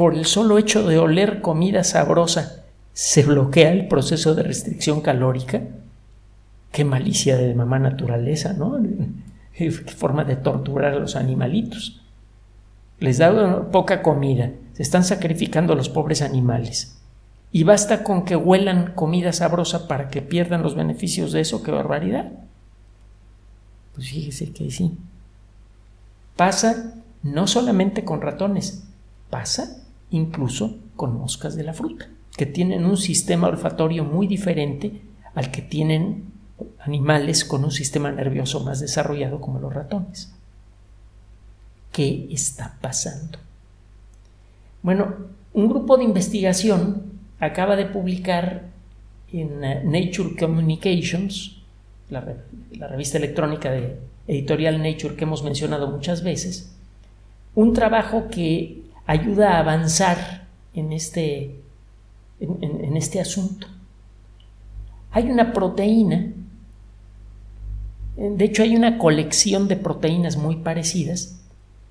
Por 0.00 0.14
el 0.14 0.24
solo 0.24 0.56
hecho 0.56 0.88
de 0.88 0.96
oler 0.96 1.42
comida 1.42 1.84
sabrosa, 1.84 2.64
se 2.94 3.22
bloquea 3.22 3.70
el 3.70 3.86
proceso 3.86 4.34
de 4.34 4.42
restricción 4.42 5.02
calórica. 5.02 5.60
Qué 6.72 6.86
malicia 6.86 7.36
de 7.36 7.54
mamá 7.54 7.78
naturaleza, 7.78 8.54
¿no? 8.54 8.78
Qué 9.52 9.70
forma 9.70 10.24
de 10.24 10.36
torturar 10.36 10.94
a 10.94 10.98
los 10.98 11.16
animalitos 11.16 12.00
les 12.98 13.18
da 13.18 13.70
poca 13.70 14.00
comida, 14.00 14.52
se 14.72 14.82
están 14.82 15.04
sacrificando 15.04 15.74
a 15.74 15.76
los 15.76 15.90
pobres 15.90 16.22
animales. 16.22 16.98
Y 17.52 17.64
basta 17.64 18.02
con 18.02 18.24
que 18.24 18.36
huelan 18.36 18.94
comida 18.94 19.34
sabrosa 19.34 19.86
para 19.86 20.08
que 20.08 20.22
pierdan 20.22 20.62
los 20.62 20.74
beneficios 20.74 21.32
de 21.32 21.42
eso, 21.42 21.62
qué 21.62 21.72
barbaridad. 21.72 22.32
Pues 23.94 24.08
fíjese 24.08 24.50
que 24.54 24.70
sí. 24.70 24.96
Pasa 26.36 26.94
no 27.22 27.46
solamente 27.46 28.02
con 28.02 28.22
ratones, 28.22 28.84
pasa 29.28 29.76
incluso 30.10 30.78
con 30.96 31.16
moscas 31.16 31.56
de 31.56 31.64
la 31.64 31.72
fruta, 31.72 32.08
que 32.36 32.46
tienen 32.46 32.84
un 32.84 32.96
sistema 32.96 33.48
olfatorio 33.48 34.04
muy 34.04 34.26
diferente 34.26 35.02
al 35.34 35.50
que 35.50 35.62
tienen 35.62 36.24
animales 36.80 37.44
con 37.44 37.64
un 37.64 37.70
sistema 37.70 38.10
nervioso 38.12 38.60
más 38.60 38.80
desarrollado 38.80 39.40
como 39.40 39.60
los 39.60 39.72
ratones 39.72 40.34
qué 41.92 42.28
está 42.30 42.76
pasando. 42.80 43.38
Bueno, 44.82 45.14
un 45.52 45.68
grupo 45.68 45.96
de 45.96 46.04
investigación 46.04 47.02
acaba 47.38 47.76
de 47.76 47.86
publicar 47.86 48.64
en 49.32 49.64
eh, 49.64 49.82
Nature 49.84 50.36
Communications, 50.38 51.56
la, 52.08 52.24
revista 52.88 53.18
electrónica 53.18 53.70
de 53.70 53.98
editorial 54.26 54.82
Nature 54.82 55.16
que 55.16 55.24
hemos 55.24 55.42
mencionado 55.42 55.90
muchas 55.90 56.22
veces, 56.22 56.74
un 57.54 57.72
trabajo 57.72 58.28
que 58.30 58.79
ayuda 59.10 59.56
a 59.56 59.58
avanzar 59.58 60.46
en 60.72 60.92
este, 60.92 61.60
en 62.38 62.96
este 62.96 63.20
asunto. 63.20 63.66
Hay 65.10 65.28
una 65.28 65.52
proteína, 65.52 66.32
de 68.16 68.44
hecho 68.44 68.62
hay 68.62 68.76
una 68.76 68.98
colección 68.98 69.66
de 69.66 69.76
proteínas 69.76 70.36
muy 70.36 70.56
parecidas, 70.56 71.40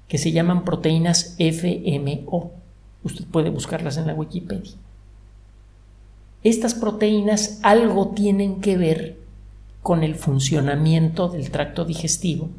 que 0.07 0.17
se 0.17 0.31
llaman 0.31 0.63
proteínas 0.63 1.35
FMO. 1.37 2.51
Usted 3.03 3.25
puede 3.25 3.49
buscarlas 3.49 3.97
en 3.97 4.07
la 4.07 4.13
Wikipedia. 4.13 4.71
Estas 6.43 6.73
proteínas 6.73 7.59
algo 7.63 8.11
tienen 8.11 8.61
que 8.61 8.77
ver 8.77 9.17
con 9.83 10.03
el 10.03 10.15
funcionamiento 10.15 11.27
del 11.27 11.51
tracto 11.51 11.83
digestivo, 11.83 12.49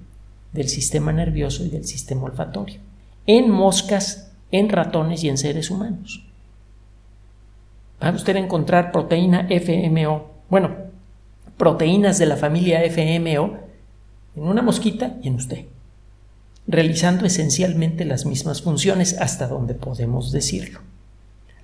del 0.53 0.69
sistema 0.69 1.13
nervioso 1.13 1.65
y 1.65 1.71
del 1.71 1.87
sistema 1.87 2.25
olfatorio, 2.25 2.79
en 3.27 3.51
moscas, 3.51 4.30
en 4.53 4.69
ratones 4.69 5.25
y 5.25 5.29
en 5.29 5.39
seres 5.39 5.71
humanos. 5.71 6.25
Va 8.03 8.09
a 8.09 8.13
usted 8.13 8.37
encontrar 8.37 8.93
proteína 8.93 9.47
FMO, 9.49 10.31
bueno, 10.49 10.71
proteínas 11.57 12.19
de 12.19 12.27
la 12.27 12.37
familia 12.37 12.83
FMO 12.85 13.59
en 14.37 14.43
una 14.43 14.63
mosquita 14.63 15.17
y 15.23 15.29
en 15.29 15.35
usted 15.35 15.67
realizando 16.71 17.27
esencialmente 17.27 18.05
las 18.05 18.27
mismas 18.27 18.63
funciones 18.63 19.19
hasta 19.21 19.49
donde 19.49 19.75
podemos 19.75 20.31
decirlo. 20.31 20.81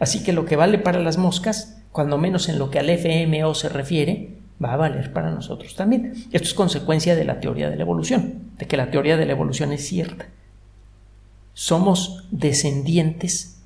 Así 0.01 0.25
que 0.25 0.33
lo 0.33 0.45
que 0.45 0.57
vale 0.57 0.79
para 0.79 1.01
las 1.01 1.17
moscas, 1.17 1.79
cuando 1.93 2.19
menos 2.19 2.49
en 2.49 2.59
lo 2.59 2.71
que 2.71 2.81
al 2.81 2.91
FMO 2.91 3.55
se 3.55 3.69
refiere, 3.69 4.31
va 4.63 4.73
a 4.73 4.77
valer 4.77 5.13
para 5.13 5.31
nosotros 5.31 5.77
también. 5.77 6.13
Esto 6.33 6.49
es 6.49 6.55
consecuencia 6.55 7.15
de 7.15 7.25
la 7.25 7.39
teoría 7.39 7.71
de 7.71 7.77
la 7.77 7.83
evolución, 7.83 8.51
de 8.59 8.67
que 8.67 8.77
la 8.77 8.91
teoría 8.91 9.17
de 9.17 9.27
la 9.27 9.33
evolución 9.33 9.73
es 9.73 9.87
cierta. 9.87 10.27
Somos 11.59 12.27
descendientes 12.31 13.57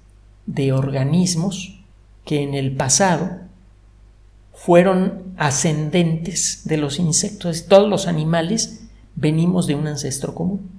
de 0.47 0.73
organismos 0.73 1.81
que 2.25 2.45
en 2.45 2.55
el 2.55 2.77
pasado 2.77 3.41
fueron 4.55 5.35
ascendentes 5.37 6.63
de 6.67 6.77
los 6.77 7.01
insectos. 7.01 7.67
Todos 7.67 7.91
los 7.91 8.07
animales 8.07 8.85
venimos 9.17 9.67
de 9.67 9.75
un 9.75 9.89
ancestro 9.89 10.37
común 10.37 10.71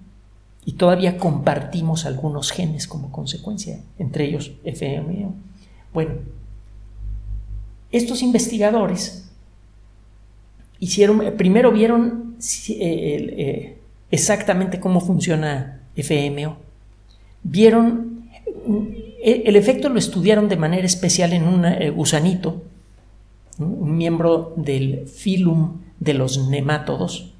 y 0.64 0.74
todavía 0.74 1.18
compartimos 1.18 2.06
algunos 2.06 2.50
genes 2.50 2.88
como 2.88 3.12
consecuencia, 3.12 3.82
entre 4.00 4.30
ellos 4.30 4.54
FMO. 4.64 5.36
Bueno, 5.94 6.14
estos 7.92 8.22
investigadores 8.22 9.30
hicieron, 10.80 11.34
primero 11.36 11.74
vieron 11.74 12.38
eh, 12.70 12.78
eh, 12.80 13.78
exactamente 14.12 14.80
cómo 14.80 15.02
funciona 15.02 15.82
FMO. 15.98 16.71
Vieron, 17.44 18.28
eh, 19.24 19.44
el 19.46 19.56
efecto 19.56 19.90
lo 19.90 20.00
estudiaron 20.00 20.50
de 20.50 20.58
manera 20.58 20.86
especial 20.86 21.34
en 21.34 21.44
un 21.44 21.66
gusanito, 21.96 22.62
un 23.60 23.98
miembro 23.98 24.54
del 24.56 25.08
filum 25.08 25.82
de 26.00 26.14
los 26.16 26.48
nemátodos, 26.50 27.34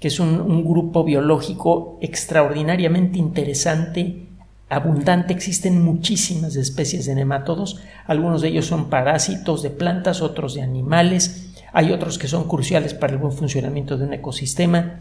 que 0.00 0.08
es 0.08 0.20
un, 0.20 0.64
grupo 0.64 1.02
biológico 1.02 1.98
extraordinariamente 2.00 3.18
interesante, 3.18 4.26
abundante. 4.68 5.32
Existen 5.32 5.82
muchísimas 5.82 6.56
especies 6.56 7.06
de 7.06 7.14
nemátodos. 7.14 7.80
Algunos 8.06 8.42
de 8.42 8.48
ellos 8.48 8.66
son 8.66 8.90
parásitos 8.90 9.62
de 9.62 9.70
plantas, 9.70 10.20
otros 10.20 10.54
de 10.54 10.62
animales. 10.62 11.54
Hay 11.72 11.90
otros 11.90 12.18
que 12.18 12.28
son 12.28 12.46
cruciales 12.46 12.94
para 12.94 13.14
el 13.14 13.18
buen 13.18 13.32
funcionamiento 13.32 13.96
de 13.96 14.04
un 14.04 14.12
ecosistema. 14.12 15.00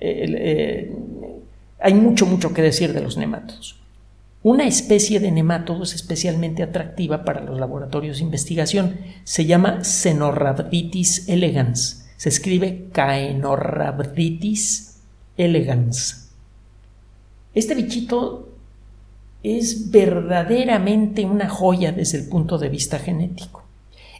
Eh, 0.00 0.94
hay 1.80 1.94
mucho, 1.94 2.24
mucho 2.24 2.54
que 2.54 2.62
decir 2.62 2.92
de 2.92 3.00
los 3.00 3.16
nemátodos. 3.16 3.76
Una 4.44 4.68
especie 4.68 5.18
de 5.18 5.32
nemátodos 5.32 5.94
especialmente 5.94 6.62
atractiva 6.62 7.24
para 7.24 7.40
los 7.40 7.58
laboratorios 7.58 8.18
de 8.18 8.24
investigación 8.24 8.98
se 9.24 9.46
llama 9.46 9.82
Cenorhabditis 9.82 11.28
elegans 11.28 12.04
se 12.24 12.30
escribe 12.30 12.88
Caenorhabditis 12.92 14.96
elegans. 15.36 16.30
Este 17.54 17.74
bichito 17.74 18.48
es 19.42 19.90
verdaderamente 19.90 21.26
una 21.26 21.50
joya 21.50 21.92
desde 21.92 22.16
el 22.16 22.30
punto 22.30 22.56
de 22.56 22.70
vista 22.70 22.98
genético. 22.98 23.64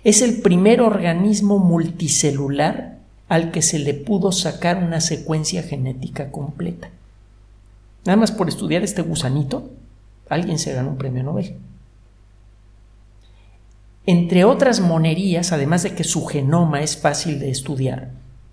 Es 0.04 0.20
el 0.20 0.42
primer 0.42 0.82
organismo 0.82 1.58
multicelular 1.58 2.98
al 3.28 3.50
que 3.50 3.62
se 3.62 3.78
le 3.78 3.94
pudo 3.94 4.32
sacar 4.32 4.84
una 4.84 5.00
secuencia 5.00 5.62
genética 5.62 6.30
completa. 6.30 6.90
Nada 8.04 8.18
más 8.18 8.32
por 8.32 8.48
estudiar 8.48 8.82
este 8.82 9.00
gusanito, 9.00 9.70
alguien 10.28 10.58
se 10.58 10.72
ganó 10.72 10.90
un 10.90 10.98
premio 10.98 11.22
Nobel. 11.22 11.56
Entre 14.06 14.44
otras 14.44 14.80
monerías, 14.80 15.52
además 15.52 15.82
de 15.82 15.94
que 15.94 16.04
su 16.04 16.26
genoma 16.26 16.82
es 16.82 16.96
fácil 16.96 17.38
de 17.40 17.50
estudiar, 17.50 18.10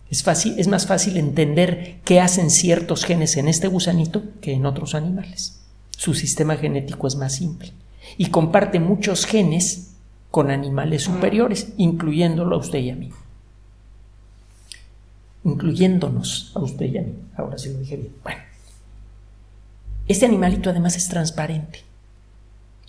es, 0.10 0.24
fácil, 0.24 0.58
es 0.58 0.68
más 0.68 0.88
fácil 0.88 1.18
entender 1.18 2.00
qué 2.06 2.20
hacen 2.20 2.50
ciertos 2.50 3.06
genes 3.06 3.38
en 3.38 3.48
este 3.48 3.68
gusanito 3.68 4.24
que 4.42 4.54
en 4.54 4.66
otros 4.66 4.96
animales. 4.96 5.60
Su 5.92 6.14
sistema 6.14 6.58
genético 6.58 7.08
es 7.08 7.16
más 7.16 7.36
simple 7.36 7.72
y 8.18 8.28
comparte 8.28 8.80
muchos 8.80 9.26
genes 9.26 9.94
con 10.30 10.50
animales 10.50 11.04
superiores, 11.04 11.74
incluyéndolo 11.78 12.56
a 12.56 12.60
usted 12.60 12.80
y 12.80 12.90
a 12.90 12.96
mí. 12.96 13.12
Incluyéndonos 15.44 16.52
a 16.56 16.60
usted 16.60 16.86
y 16.86 16.98
a 16.98 17.02
mí. 17.02 17.14
Ahora 17.36 17.58
sí 17.58 17.72
lo 17.74 17.80
dije 17.80 17.98
bien. 17.98 18.14
Bueno. 18.24 18.51
Este 20.12 20.26
animalito 20.26 20.70
además 20.70 20.98
es 20.98 21.08
transparente. 21.08 21.86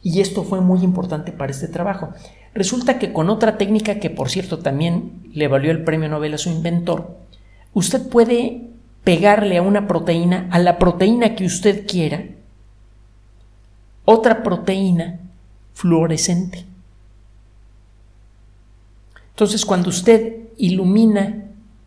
Y 0.02 0.20
esto 0.20 0.42
fue 0.42 0.60
muy 0.60 0.80
importante 0.80 1.30
para 1.30 1.52
este 1.52 1.68
trabajo. 1.68 2.12
Resulta 2.52 2.98
que 2.98 3.12
con 3.12 3.30
otra 3.30 3.58
técnica 3.58 4.00
que 4.00 4.10
por 4.10 4.28
cierto 4.28 4.58
también 4.58 5.30
le 5.32 5.46
valió 5.46 5.70
el 5.70 5.84
premio 5.84 6.08
Nobel 6.08 6.34
a 6.34 6.38
su 6.38 6.50
inventor, 6.50 7.16
usted 7.74 8.08
puede 8.08 8.70
pegarle 9.04 9.56
a 9.56 9.62
una 9.62 9.86
proteína, 9.86 10.48
a 10.50 10.58
la 10.58 10.80
proteína 10.80 11.36
que 11.36 11.44
usted 11.44 11.86
quiera, 11.86 12.24
otra 14.04 14.42
proteína 14.42 15.20
fluorescente. 15.74 16.64
Entonces 19.30 19.64
cuando 19.64 19.90
usted 19.90 20.38
ilumina 20.56 21.44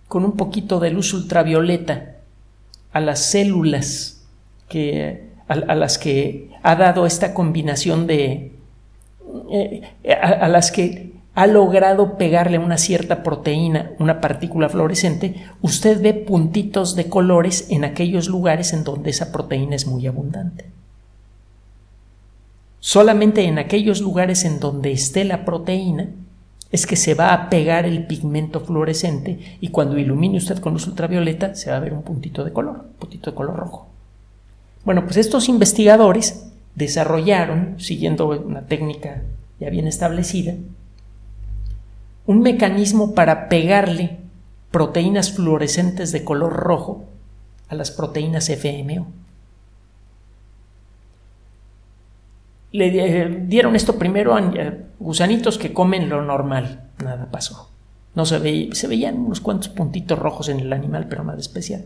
con 0.07 0.23
un 0.23 0.37
poquito 0.37 0.79
de 0.79 0.91
luz 0.91 1.13
ultravioleta 1.13 2.15
a 2.93 3.01
las 3.01 3.19
células 3.19 4.15
que, 4.69 5.24
a 5.47 5.75
las 5.75 5.97
que 5.97 6.49
ha 6.63 6.75
dado 6.75 7.05
esta 7.05 7.33
combinación 7.33 8.07
de, 8.07 8.55
eh, 9.51 9.81
a, 10.21 10.47
las 10.47 10.71
que 10.71 11.13
ha 11.33 11.47
logrado 11.47 12.17
pegarle 12.17 12.57
una 12.57 12.77
cierta 12.77 13.23
proteína, 13.23 13.91
una 13.99 14.21
partícula 14.21 14.69
fluorescente, 14.69 15.35
usted 15.61 16.01
ve 16.01 16.13
puntitos 16.13 16.95
de 16.95 17.09
colores 17.09 17.67
en 17.69 17.83
aquellos 17.83 18.29
lugares 18.29 18.71
en 18.73 18.83
donde 18.83 19.09
esa 19.09 19.31
proteína 19.31 19.75
es 19.75 19.85
muy 19.85 20.07
abundante. 20.07 20.65
Solamente 22.79 23.43
en 23.43 23.57
aquellos 23.57 23.99
lugares 24.01 24.45
en 24.45 24.59
donde 24.59 24.91
esté 24.91 25.25
la 25.25 25.43
proteína 25.43 26.09
es 26.71 26.85
que 26.85 26.95
se 26.95 27.15
va 27.15 27.33
a 27.33 27.49
pegar 27.49 27.85
el 27.85 28.05
pigmento 28.05 28.61
fluorescente 28.61 29.57
y 29.59 29.69
cuando 29.69 29.97
ilumine 29.97 30.37
usted 30.37 30.59
con 30.59 30.73
luz 30.73 30.87
ultravioleta 30.87 31.55
se 31.55 31.71
va 31.71 31.77
a 31.77 31.81
ver 31.81 31.93
un 31.93 32.03
puntito 32.03 32.43
de 32.45 32.53
color, 32.53 32.85
un 32.91 32.93
puntito 32.99 33.31
de 33.31 33.35
color 33.35 33.55
rojo. 33.57 33.94
Bueno, 34.85 35.03
pues 35.05 35.17
estos 35.17 35.49
investigadores 35.49 36.45
desarrollaron, 36.75 37.79
siguiendo 37.79 38.27
una 38.27 38.67
técnica 38.67 39.23
ya 39.59 39.69
bien 39.71 39.87
establecida, 39.87 40.53
un 42.27 42.41
mecanismo 42.41 43.15
para 43.15 43.49
pegarle 43.49 44.17
proteínas 44.69 45.31
fluorescentes 45.31 46.11
de 46.11 46.23
color 46.23 46.53
rojo 46.53 47.05
a 47.67 47.75
las 47.75 47.89
proteínas 47.89 48.49
FMO. 48.49 49.07
Le 52.71 53.39
dieron 53.47 53.75
esto 53.75 53.97
primero 53.97 54.35
a 54.35 54.51
gusanitos 54.99 55.57
que 55.57 55.73
comen 55.73 56.09
lo 56.09 56.21
normal, 56.21 56.89
nada 57.03 57.31
pasó. 57.31 57.69
No 58.13 58.25
se, 58.25 58.69
se 58.73 58.87
veían 58.87 59.17
unos 59.17 59.41
cuantos 59.41 59.69
puntitos 59.69 60.19
rojos 60.19 60.49
en 60.49 60.59
el 60.59 60.73
animal, 60.73 61.07
pero 61.09 61.23
nada 61.23 61.39
especial. 61.39 61.85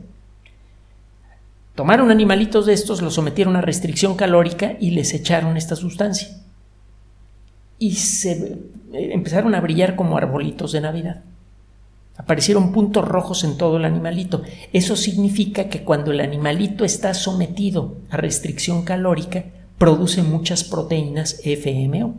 Tomaron 1.80 2.12
animalitos 2.12 2.66
de 2.66 2.74
estos, 2.74 3.02
los 3.02 3.14
sometieron 3.14 3.56
a 3.56 3.62
restricción 3.62 4.18
calórica 4.18 4.76
y 4.82 4.92
les 4.92 5.14
echaron 5.14 5.56
esta 5.56 5.78
sustancia. 5.78 6.28
Y 7.78 7.94
se 7.94 8.32
eh, 8.92 9.12
empezaron 9.14 9.56
a 9.56 9.62
brillar 9.62 9.96
como 9.96 10.18
arbolitos 10.18 10.74
de 10.74 10.82
Navidad. 10.82 11.24
Aparecieron 12.18 12.74
puntos 12.74 13.08
rojos 13.08 13.46
en 13.46 13.56
todo 13.56 13.78
el 13.78 13.86
animalito. 13.86 14.42
Eso 14.74 14.98
significa 14.98 15.70
que 15.70 15.86
cuando 15.86 16.12
el 16.12 16.20
animalito 16.20 16.84
está 16.84 17.14
sometido 17.14 17.96
a 18.10 18.18
restricción 18.18 18.84
calórica, 18.84 19.46
produce 19.78 20.22
muchas 20.22 20.66
proteínas 20.66 21.40
FMO. 21.46 22.14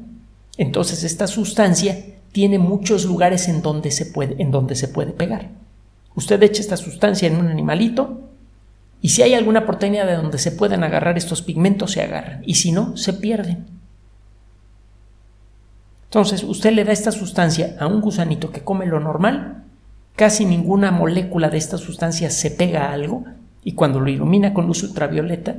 Entonces 0.57 1.05
esta 1.05 1.27
sustancia 1.27 2.03
tiene 2.33 2.59
muchos 2.59 3.05
lugares 3.05 3.47
en 3.47 3.61
donde 3.61 3.91
se 3.91 4.07
puede, 4.07 4.41
en 4.41 4.53
donde 4.53 4.75
se 4.75 4.89
puede 4.89 5.13
pegar. 5.13 5.51
Usted 6.15 6.43
echa 6.45 6.63
esta 6.63 6.79
sustancia 6.79 7.29
en 7.29 7.37
un 7.37 7.49
animalito, 7.49 8.30
y 9.03 9.11
si 9.11 9.23
hay 9.23 9.35
alguna 9.35 9.65
proteína 9.65 10.05
de 10.05 10.17
donde 10.17 10.39
se 10.39 10.53
pueden 10.53 10.85
agarrar 10.85 11.17
estos 11.17 11.43
pigmentos, 11.43 11.93
se 11.93 12.03
agarran. 12.03 12.43
Y 12.45 12.55
si 12.55 12.71
no, 12.71 12.97
se 12.97 13.15
pierden. 13.15 13.67
Entonces, 16.05 16.43
usted 16.43 16.73
le 16.73 16.85
da 16.85 16.93
esta 16.93 17.13
sustancia 17.13 17.77
a 17.81 17.87
un 17.87 18.01
gusanito 18.01 18.51
que 18.51 18.63
come 18.63 18.85
lo 18.85 19.01
normal, 19.01 19.65
casi 20.17 20.45
ninguna 20.45 20.91
molécula 20.91 21.49
de 21.49 21.57
esta 21.57 21.79
sustancia 21.79 22.31
se 22.31 22.51
pega 22.51 22.87
a 22.87 22.93
algo, 22.93 23.25
y 23.63 23.73
cuando 23.73 24.01
lo 24.01 24.11
ilumina 24.11 24.53
con 24.53 24.67
luz 24.67 24.83
ultravioleta, 24.83 25.57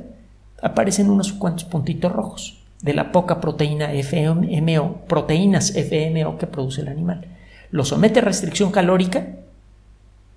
aparecen 0.60 1.10
unos 1.10 1.32
cuantos 1.32 1.64
puntitos 1.64 2.12
rojos 2.12 2.62
de 2.80 2.94
la 2.94 3.10
poca 3.12 3.40
proteína 3.40 3.92
FMO, 3.92 5.02
proteínas 5.08 5.72
FMO 5.74 6.36
que 6.36 6.46
produce 6.46 6.82
el 6.82 6.88
animal. 6.88 7.26
Lo 7.70 7.84
somete 7.84 8.20
a 8.20 8.22
restricción 8.22 8.70
calórica 8.70 9.26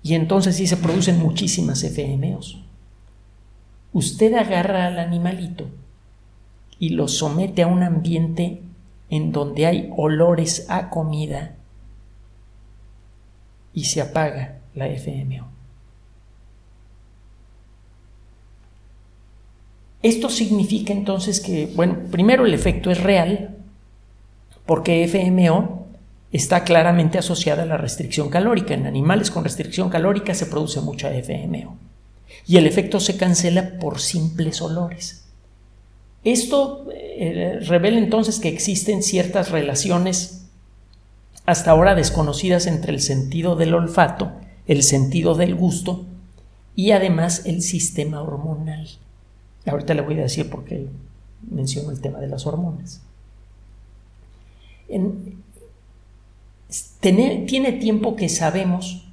y 0.02 0.14
entonces 0.14 0.56
sí 0.56 0.66
se 0.66 0.76
producen 0.76 1.18
muchísimas 1.18 1.82
FMOs 1.82 2.65
usted 3.96 4.34
agarra 4.34 4.88
al 4.88 4.98
animalito 4.98 5.68
y 6.78 6.90
lo 6.90 7.08
somete 7.08 7.62
a 7.62 7.66
un 7.66 7.82
ambiente 7.82 8.60
en 9.08 9.32
donde 9.32 9.64
hay 9.64 9.90
olores 9.96 10.66
a 10.68 10.90
comida 10.90 11.54
y 13.72 13.84
se 13.84 14.02
apaga 14.02 14.58
la 14.74 14.86
FMO. 14.88 15.48
Esto 20.02 20.28
significa 20.28 20.92
entonces 20.92 21.40
que, 21.40 21.64
bueno, 21.74 21.96
primero 22.10 22.44
el 22.44 22.52
efecto 22.52 22.90
es 22.90 23.02
real, 23.02 23.56
porque 24.66 25.08
FMO 25.08 25.86
está 26.32 26.64
claramente 26.64 27.16
asociada 27.16 27.62
a 27.62 27.66
la 27.66 27.78
restricción 27.78 28.28
calórica. 28.28 28.74
En 28.74 28.86
animales 28.86 29.30
con 29.30 29.42
restricción 29.42 29.88
calórica 29.88 30.34
se 30.34 30.46
produce 30.46 30.82
mucha 30.82 31.10
FMO. 31.14 31.85
Y 32.46 32.56
el 32.56 32.66
efecto 32.66 33.00
se 33.00 33.16
cancela 33.16 33.78
por 33.78 34.00
simples 34.00 34.60
olores. 34.60 35.24
Esto 36.24 36.86
eh, 36.92 37.60
revela 37.62 37.98
entonces 37.98 38.40
que 38.40 38.48
existen 38.48 39.02
ciertas 39.02 39.50
relaciones 39.50 40.42
hasta 41.46 41.70
ahora 41.70 41.94
desconocidas 41.94 42.66
entre 42.66 42.92
el 42.92 43.00
sentido 43.00 43.54
del 43.54 43.74
olfato, 43.74 44.32
el 44.66 44.82
sentido 44.82 45.36
del 45.36 45.54
gusto 45.54 46.04
y 46.74 46.90
además 46.90 47.46
el 47.46 47.62
sistema 47.62 48.20
hormonal. 48.20 48.88
Ahorita 49.64 49.94
le 49.94 50.02
voy 50.02 50.18
a 50.18 50.24
decir 50.24 50.50
por 50.50 50.64
qué 50.64 50.88
menciono 51.48 51.90
el 51.90 52.00
tema 52.00 52.18
de 52.18 52.26
las 52.26 52.46
hormonas. 52.46 53.00
tiene 57.00 57.72
tiempo 57.72 58.16
que 58.16 58.28
sabemos 58.28 59.05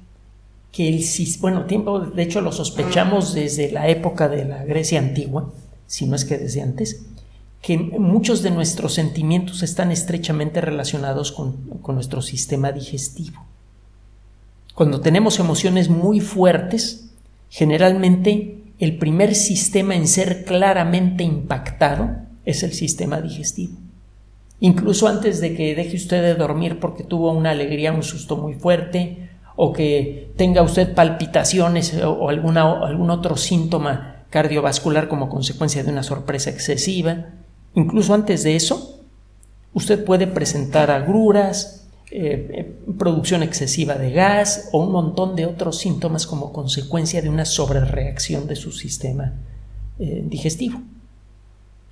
que 0.74 0.88
el 0.88 1.04
bueno, 1.38 1.66
tiempo, 1.66 2.00
de 2.00 2.22
hecho 2.24 2.40
lo 2.40 2.50
sospechamos 2.50 3.32
desde 3.32 3.70
la 3.70 3.88
época 3.88 4.28
de 4.28 4.44
la 4.44 4.64
Grecia 4.64 4.98
antigua, 4.98 5.52
si 5.86 6.04
no 6.06 6.16
es 6.16 6.24
que 6.24 6.36
desde 6.36 6.62
antes, 6.62 7.06
que 7.62 7.78
muchos 7.78 8.42
de 8.42 8.50
nuestros 8.50 8.92
sentimientos 8.92 9.62
están 9.62 9.92
estrechamente 9.92 10.60
relacionados 10.60 11.30
con, 11.30 11.52
con 11.80 11.94
nuestro 11.94 12.22
sistema 12.22 12.72
digestivo. 12.72 13.44
Cuando 14.74 15.00
tenemos 15.00 15.38
emociones 15.38 15.88
muy 15.88 16.18
fuertes, 16.18 17.08
generalmente 17.50 18.58
el 18.80 18.98
primer 18.98 19.36
sistema 19.36 19.94
en 19.94 20.08
ser 20.08 20.44
claramente 20.44 21.22
impactado 21.22 22.16
es 22.44 22.64
el 22.64 22.72
sistema 22.72 23.20
digestivo. 23.20 23.74
Incluso 24.58 25.06
antes 25.06 25.40
de 25.40 25.54
que 25.54 25.76
deje 25.76 25.94
usted 25.94 26.20
de 26.20 26.34
dormir 26.34 26.80
porque 26.80 27.04
tuvo 27.04 27.30
una 27.30 27.50
alegría, 27.50 27.92
un 27.92 28.02
susto 28.02 28.36
muy 28.36 28.54
fuerte, 28.54 29.23
o 29.56 29.72
que 29.72 30.32
tenga 30.36 30.62
usted 30.62 30.94
palpitaciones 30.94 31.94
o, 32.02 32.28
alguna, 32.28 32.62
algún 32.86 33.10
otro 33.10 33.36
síntoma 33.36 34.24
cardiovascular 34.30 35.08
como 35.08 35.28
consecuencia 35.28 35.84
de 35.84 35.90
una 35.90 36.02
sorpresa 36.02 36.50
excesiva, 36.50 37.26
Incluso 37.74 38.14
antes 38.14 38.44
de 38.44 38.56
eso, 38.56 39.00
usted 39.72 40.04
puede 40.04 40.26
presentar 40.26 40.90
agruras, 40.90 41.86
eh, 42.10 42.48
eh, 42.50 42.76
producción 42.96 43.42
excesiva 43.42 43.96
de 43.96 44.12
gas 44.12 44.68
o 44.72 44.78
un 44.78 44.92
montón 44.92 45.34
de 45.34 45.46
otros 45.46 45.78
síntomas 45.78 46.26
como 46.26 46.52
consecuencia 46.52 47.20
de 47.20 47.28
una 47.28 47.44
sobrereacción 47.44 48.46
de 48.46 48.54
su 48.54 48.70
sistema 48.70 49.32
eh, 49.98 50.22
digestivo. 50.24 50.82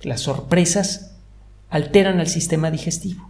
Las 0.01 0.21
sorpresas 0.21 1.15
alteran 1.69 2.21
el 2.21 2.27
sistema 2.27 2.71
digestivo. 2.71 3.29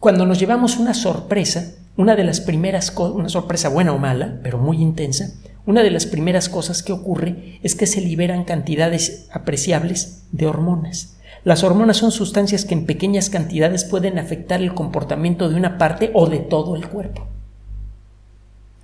Cuando 0.00 0.26
nos 0.26 0.40
llevamos 0.40 0.78
una 0.78 0.94
sorpresa, 0.94 1.74
una 1.96 2.16
de 2.16 2.24
las 2.24 2.40
primeras 2.40 2.90
cosas, 2.90 3.16
una 3.16 3.28
sorpresa 3.28 3.68
buena 3.68 3.92
o 3.92 3.98
mala, 3.98 4.38
pero 4.42 4.58
muy 4.58 4.80
intensa, 4.80 5.32
una 5.64 5.82
de 5.82 5.90
las 5.90 6.06
primeras 6.06 6.48
cosas 6.48 6.82
que 6.82 6.92
ocurre 6.92 7.58
es 7.62 7.74
que 7.74 7.86
se 7.86 8.00
liberan 8.00 8.44
cantidades 8.44 9.28
apreciables 9.32 10.24
de 10.32 10.46
hormonas. 10.46 11.16
Las 11.44 11.64
hormonas 11.64 11.96
son 11.96 12.12
sustancias 12.12 12.64
que 12.64 12.74
en 12.74 12.86
pequeñas 12.86 13.30
cantidades 13.30 13.84
pueden 13.84 14.18
afectar 14.18 14.60
el 14.60 14.74
comportamiento 14.74 15.48
de 15.48 15.56
una 15.56 15.78
parte 15.78 16.10
o 16.14 16.28
de 16.28 16.38
todo 16.38 16.76
el 16.76 16.88
cuerpo. 16.88 17.26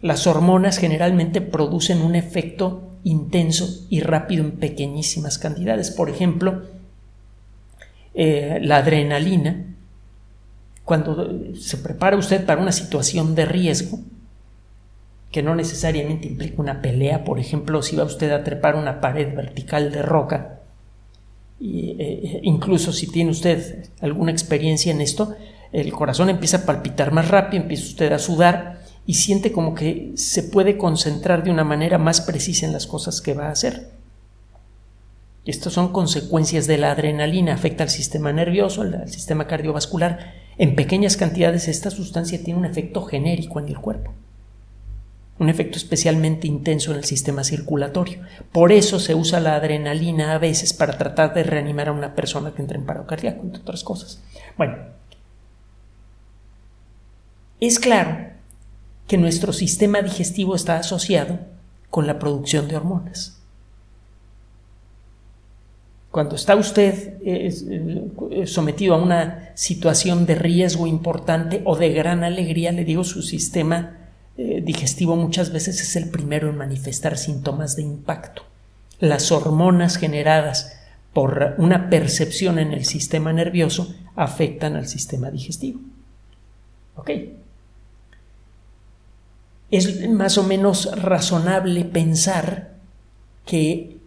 Las 0.00 0.26
hormonas 0.26 0.78
generalmente 0.78 1.40
producen 1.40 2.02
un 2.02 2.14
efecto 2.14 2.88
intenso 3.04 3.86
y 3.88 4.00
rápido 4.00 4.44
en 4.44 4.52
pequeñísimas 4.52 5.38
cantidades. 5.38 5.90
Por 5.90 6.10
ejemplo, 6.10 6.62
eh, 8.14 8.58
la 8.62 8.78
adrenalina, 8.78 9.76
cuando 10.88 11.55
se 11.55 11.77
prepara 11.77 12.16
usted 12.16 12.46
para 12.46 12.62
una 12.62 12.72
situación 12.72 13.35
de 13.35 13.44
riesgo, 13.44 13.98
que 15.31 15.42
no 15.42 15.55
necesariamente 15.55 16.27
implica 16.27 16.62
una 16.62 16.81
pelea, 16.81 17.24
por 17.24 17.38
ejemplo, 17.38 17.83
si 17.83 17.94
va 17.94 18.05
usted 18.05 18.31
a 18.33 18.42
trepar 18.42 18.74
una 18.74 18.98
pared 18.98 19.37
vertical 19.37 19.92
de 19.92 20.01
roca, 20.01 20.61
y, 21.61 21.94
eh, 21.98 22.40
incluso 22.42 22.94
si 22.94 23.07
tiene 23.07 23.31
usted 23.31 23.90
alguna 24.01 24.33
experiencia 24.33 24.90
en 24.90 25.03
esto, 25.03 25.37
el 25.72 25.92
corazón 25.92 26.31
empieza 26.31 26.57
a 26.57 26.64
palpitar 26.64 27.12
más 27.12 27.29
rápido, 27.29 27.64
empieza 27.64 27.85
usted 27.85 28.11
a 28.11 28.18
sudar 28.18 28.81
y 29.05 29.14
siente 29.14 29.53
como 29.53 29.74
que 29.74 30.12
se 30.14 30.42
puede 30.42 30.79
concentrar 30.79 31.44
de 31.44 31.51
una 31.51 31.64
manera 31.64 31.98
más 31.98 32.22
precisa 32.22 32.64
en 32.64 32.72
las 32.72 32.87
cosas 32.87 33.20
que 33.20 33.35
va 33.35 33.48
a 33.48 33.53
hacer. 33.53 33.90
Estas 35.44 35.74
son 35.74 35.92
consecuencias 35.92 36.66
de 36.66 36.79
la 36.79 36.92
adrenalina, 36.92 37.53
afecta 37.53 37.83
al 37.83 37.90
sistema 37.90 38.33
nervioso, 38.33 38.81
al 38.81 39.07
sistema 39.11 39.46
cardiovascular. 39.46 40.47
En 40.58 40.74
pequeñas 40.74 41.16
cantidades 41.16 41.68
esta 41.68 41.90
sustancia 41.90 42.42
tiene 42.42 42.58
un 42.58 42.66
efecto 42.66 43.02
genérico 43.02 43.60
en 43.60 43.68
el 43.68 43.78
cuerpo 43.78 44.12
un 45.38 45.48
efecto 45.48 45.78
especialmente 45.78 46.46
intenso 46.46 46.90
en 46.90 46.98
el 46.98 47.04
sistema 47.04 47.44
circulatorio. 47.44 48.20
Por 48.50 48.72
eso 48.72 48.98
se 48.98 49.14
usa 49.14 49.40
la 49.40 49.54
adrenalina 49.54 50.34
a 50.34 50.38
veces 50.38 50.72
para 50.72 50.98
tratar 50.98 51.32
de 51.34 51.44
reanimar 51.44 51.88
a 51.88 51.92
una 51.92 52.14
persona 52.14 52.52
que 52.52 52.62
entra 52.62 52.76
en 52.76 52.86
paro 52.86 53.06
cardíaco, 53.06 53.42
entre 53.42 53.62
otras 53.62 53.84
cosas. 53.84 54.20
Bueno, 54.56 54.76
es 57.60 57.78
claro 57.78 58.32
que 59.06 59.16
nuestro 59.16 59.52
sistema 59.52 60.02
digestivo 60.02 60.54
está 60.54 60.76
asociado 60.76 61.38
con 61.88 62.06
la 62.06 62.18
producción 62.18 62.68
de 62.68 62.76
hormonas. 62.76 63.38
Cuando 66.18 66.35
está 66.35 66.57
usted 66.57 67.14
eh, 67.24 68.44
sometido 68.44 68.96
a 68.96 69.00
una 69.00 69.52
situación 69.54 70.26
de 70.26 70.35
riesgo 70.35 70.88
importante 70.88 71.62
o 71.64 71.76
de 71.76 71.92
gran 71.92 72.24
alegría, 72.24 72.72
le 72.72 72.85
digo, 72.85 73.04
su 73.04 73.22
sistema 73.22 73.98
eh, 74.37 74.61
digestivo 74.61 75.14
muchas 75.14 75.52
veces 75.52 75.81
es 75.81 75.94
el 75.94 76.11
primero 76.11 76.50
en 76.50 76.57
manifestar 76.57 77.16
síntomas 77.16 77.76
de 77.76 77.83
impacto. 77.83 78.42
Las 78.98 79.31
hormonas 79.31 79.96
generadas 79.96 80.76
por 81.12 81.54
una 81.59 81.88
percepción 81.88 82.59
en 82.59 82.72
el 82.72 82.85
sistema 82.85 83.33
nervioso 83.33 83.94
afectan 84.16 84.74
al 84.74 84.88
sistema 84.88 85.31
digestivo. 85.31 85.78
¿Ok? 86.96 87.11
Es 89.70 90.09
más 90.11 90.37
o 90.37 90.42
menos 90.42 90.90
razonable 91.00 91.85
pensar 91.85 92.72
que 93.46 93.97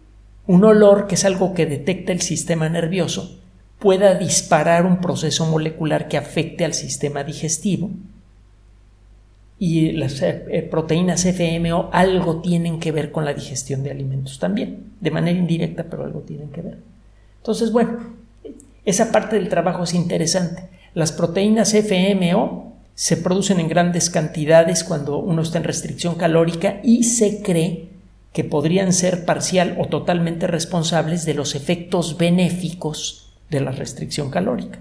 un 0.47 0.63
olor, 0.63 1.07
que 1.07 1.15
es 1.15 1.25
algo 1.25 1.53
que 1.53 1.65
detecta 1.65 2.11
el 2.11 2.21
sistema 2.21 2.69
nervioso, 2.69 3.39
pueda 3.79 4.15
disparar 4.15 4.85
un 4.85 5.01
proceso 5.01 5.45
molecular 5.45 6.07
que 6.07 6.17
afecte 6.17 6.65
al 6.65 6.73
sistema 6.73 7.23
digestivo 7.23 7.89
y 9.57 9.91
las 9.91 10.21
eh, 10.23 10.43
eh, 10.49 10.61
proteínas 10.63 11.23
FMO 11.23 11.91
algo 11.93 12.41
tienen 12.41 12.79
que 12.79 12.91
ver 12.91 13.11
con 13.11 13.25
la 13.25 13.33
digestión 13.33 13.83
de 13.83 13.91
alimentos 13.91 14.39
también, 14.39 14.91
de 14.99 15.11
manera 15.11 15.37
indirecta, 15.37 15.83
pero 15.83 16.03
algo 16.03 16.21
tienen 16.21 16.49
que 16.49 16.61
ver. 16.61 16.77
Entonces, 17.37 17.71
bueno, 17.71 17.99
esa 18.85 19.11
parte 19.11 19.35
del 19.35 19.49
trabajo 19.49 19.83
es 19.83 19.93
interesante. 19.93 20.63
Las 20.95 21.11
proteínas 21.11 21.75
FMO 21.75 22.73
se 22.95 23.17
producen 23.17 23.59
en 23.59 23.67
grandes 23.67 24.09
cantidades 24.09 24.83
cuando 24.83 25.19
uno 25.19 25.43
está 25.43 25.59
en 25.59 25.63
restricción 25.63 26.15
calórica 26.15 26.81
y 26.83 27.03
se 27.03 27.43
cree 27.43 27.90
que 28.33 28.43
podrían 28.43 28.93
ser 28.93 29.25
parcial 29.25 29.75
o 29.79 29.87
totalmente 29.87 30.47
responsables 30.47 31.25
de 31.25 31.33
los 31.33 31.55
efectos 31.55 32.17
benéficos 32.17 33.33
de 33.49 33.59
la 33.59 33.71
restricción 33.71 34.31
calórica. 34.31 34.79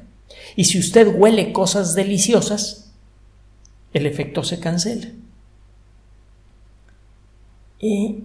Y 0.54 0.64
si 0.64 0.78
usted 0.78 1.12
huele 1.12 1.52
cosas 1.52 1.94
deliciosas, 1.94 2.92
el 3.92 4.06
efecto 4.06 4.44
se 4.44 4.60
cancela. 4.60 5.08
Y 7.80 8.24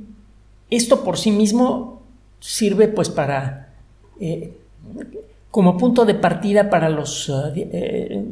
esto 0.70 1.04
por 1.04 1.18
sí 1.18 1.32
mismo 1.32 2.04
sirve 2.40 2.88
pues 2.88 3.10
para 3.10 3.74
eh, 4.20 4.54
como 5.50 5.78
punto 5.78 6.06
de 6.06 6.14
partida 6.14 6.70
para 6.70 6.90
los 6.90 7.30
eh, 7.30 7.34
eh, 7.56 8.26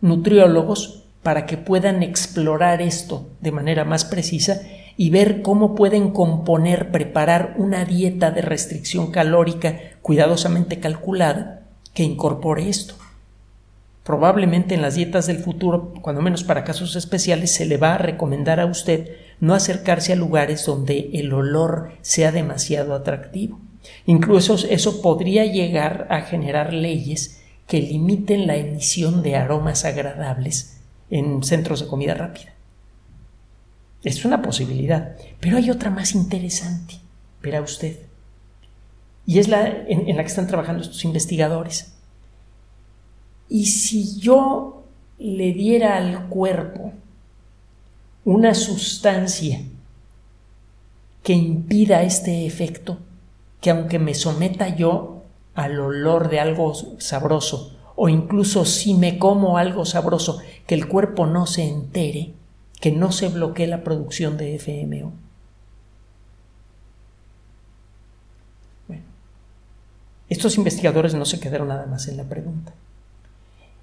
nutriólogos 0.00 1.02
para 1.22 1.44
que 1.44 1.56
puedan 1.56 2.02
explorar 2.02 2.80
esto 2.80 3.26
de 3.40 3.52
manera 3.52 3.84
más 3.84 4.04
precisa 4.04 4.62
y 4.96 5.10
ver 5.10 5.42
cómo 5.42 5.74
pueden 5.74 6.10
componer, 6.10 6.90
preparar 6.90 7.54
una 7.58 7.84
dieta 7.84 8.30
de 8.30 8.42
restricción 8.42 9.10
calórica 9.10 9.78
cuidadosamente 10.02 10.80
calculada 10.80 11.62
que 11.94 12.02
incorpore 12.02 12.68
esto. 12.68 12.94
Probablemente 14.04 14.74
en 14.74 14.82
las 14.82 14.96
dietas 14.96 15.26
del 15.26 15.38
futuro, 15.38 15.94
cuando 16.02 16.22
menos 16.22 16.42
para 16.42 16.64
casos 16.64 16.96
especiales, 16.96 17.52
se 17.52 17.66
le 17.66 17.76
va 17.76 17.94
a 17.94 17.98
recomendar 17.98 18.58
a 18.58 18.66
usted 18.66 19.16
no 19.38 19.54
acercarse 19.54 20.12
a 20.12 20.16
lugares 20.16 20.66
donde 20.66 21.10
el 21.14 21.32
olor 21.32 21.92
sea 22.00 22.32
demasiado 22.32 22.94
atractivo. 22.94 23.60
Incluso 24.06 24.56
eso 24.68 25.02
podría 25.02 25.44
llegar 25.44 26.06
a 26.10 26.22
generar 26.22 26.72
leyes 26.72 27.42
que 27.66 27.80
limiten 27.80 28.46
la 28.46 28.56
emisión 28.56 29.22
de 29.22 29.36
aromas 29.36 29.84
agradables 29.84 30.80
en 31.10 31.42
centros 31.42 31.80
de 31.80 31.86
comida 31.86 32.14
rápida. 32.14 32.52
Es 34.02 34.24
una 34.24 34.42
posibilidad, 34.42 35.16
pero 35.40 35.56
hay 35.56 35.70
otra 35.70 35.90
más 35.90 36.14
interesante, 36.14 36.96
verá 37.40 37.60
usted. 37.60 37.98
Y 39.26 39.38
es 39.38 39.48
la 39.48 39.66
en 39.66 40.16
la 40.16 40.22
que 40.22 40.28
están 40.28 40.48
trabajando 40.48 40.82
estos 40.82 41.04
investigadores. 41.04 41.94
Y 43.48 43.66
si 43.66 44.18
yo 44.18 44.84
le 45.18 45.52
diera 45.52 45.96
al 45.96 46.28
cuerpo 46.28 46.92
una 48.24 48.54
sustancia 48.54 49.62
que 51.22 51.34
impida 51.34 52.02
este 52.02 52.46
efecto, 52.46 52.98
que 53.60 53.70
aunque 53.70 53.98
me 53.98 54.14
someta 54.14 54.74
yo 54.74 55.22
al 55.54 55.78
olor 55.78 56.28
de 56.28 56.40
algo 56.40 56.72
sabroso, 56.98 57.76
o 57.94 58.08
incluso 58.08 58.64
si 58.64 58.94
me 58.94 59.18
como 59.18 59.58
algo 59.58 59.84
sabroso, 59.84 60.40
que 60.66 60.74
el 60.74 60.88
cuerpo 60.88 61.26
no 61.26 61.46
se 61.46 61.68
entere, 61.68 62.32
que 62.82 62.90
no 62.90 63.12
se 63.12 63.28
bloquee 63.28 63.68
la 63.68 63.84
producción 63.84 64.36
de 64.36 64.58
FMO. 64.58 65.12
Bueno, 68.88 69.04
estos 70.28 70.56
investigadores 70.56 71.14
no 71.14 71.24
se 71.24 71.38
quedaron 71.38 71.68
nada 71.68 71.86
más 71.86 72.08
en 72.08 72.16
la 72.16 72.24
pregunta. 72.24 72.74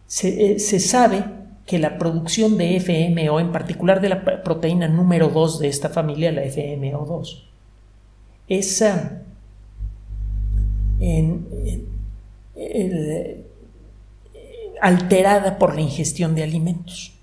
Se, 0.05 0.51
eh, 0.51 0.59
sabe 0.59 1.23
que 1.65 1.79
la 1.79 1.97
producción 1.97 2.57
de 2.57 2.75
FMO, 2.75 3.39
en 3.39 3.53
particular 3.53 4.01
de 4.01 4.09
la 4.09 4.43
proteína 4.43 4.89
número 4.89 5.29
2 5.29 5.59
de 5.59 5.69
esta 5.69 5.87
familia, 5.87 6.33
la 6.33 6.43
FMO2, 6.43 7.43
es 8.49 8.81
ah, 8.81 9.21
alterada 14.81 15.57
por 15.57 15.73
la 15.73 15.79
ingestión 15.79 16.35
de 16.35 16.43
alimentos. 16.43 17.18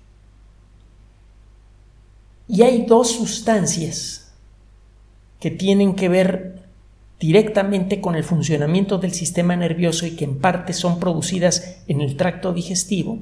Y 2.47 2.61
hay 2.61 2.85
dos 2.85 3.11
sustancias 3.11 4.31
que 5.39 5.51
tienen 5.51 5.95
que 5.95 6.09
ver 6.09 6.63
directamente 7.19 7.99
con 7.99 8.15
el 8.15 8.23
funcionamiento 8.23 8.97
del 8.99 9.13
sistema 9.13 9.55
nervioso 9.55 10.05
y 10.05 10.15
que 10.15 10.25
en 10.25 10.39
parte 10.39 10.73
son 10.73 10.99
producidas 10.99 11.77
en 11.87 12.01
el 12.01 12.15
tracto 12.15 12.53
digestivo, 12.53 13.19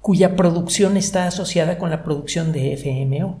cuya 0.00 0.36
producción 0.36 0.96
está 0.96 1.26
asociada 1.26 1.78
con 1.78 1.90
la 1.90 2.04
producción 2.04 2.52
de 2.52 2.76
FMO, 2.76 3.38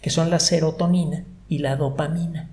que 0.00 0.10
son 0.10 0.30
la 0.30 0.40
serotonina 0.40 1.24
y 1.48 1.58
la 1.58 1.76
dopamina. 1.76 2.50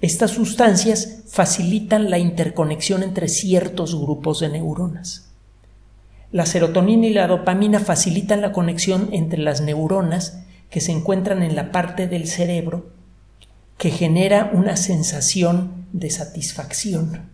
Estas 0.00 0.32
sustancias 0.32 1.22
facilitan 1.28 2.10
la 2.10 2.18
interconexión 2.18 3.02
entre 3.02 3.28
ciertos 3.28 3.94
grupos 3.98 4.40
de 4.40 4.48
neuronas. 4.50 5.31
La 6.32 6.46
serotonina 6.46 7.06
y 7.06 7.12
la 7.12 7.26
dopamina 7.26 7.78
facilitan 7.78 8.40
la 8.40 8.52
conexión 8.52 9.10
entre 9.12 9.38
las 9.38 9.60
neuronas 9.60 10.42
que 10.70 10.80
se 10.80 10.90
encuentran 10.90 11.42
en 11.42 11.54
la 11.54 11.70
parte 11.70 12.08
del 12.08 12.26
cerebro 12.26 12.90
que 13.76 13.90
genera 13.90 14.50
una 14.54 14.76
sensación 14.76 15.86
de 15.92 16.08
satisfacción, 16.08 17.28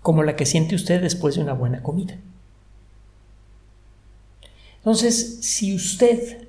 como 0.00 0.22
la 0.24 0.34
que 0.34 0.46
siente 0.46 0.74
usted 0.74 1.00
después 1.00 1.36
de 1.36 1.42
una 1.42 1.52
buena 1.52 1.82
comida. 1.82 2.18
Entonces, 4.78 5.38
si 5.42 5.74
usted 5.74 6.48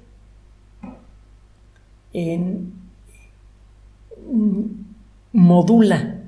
modula 5.33 6.21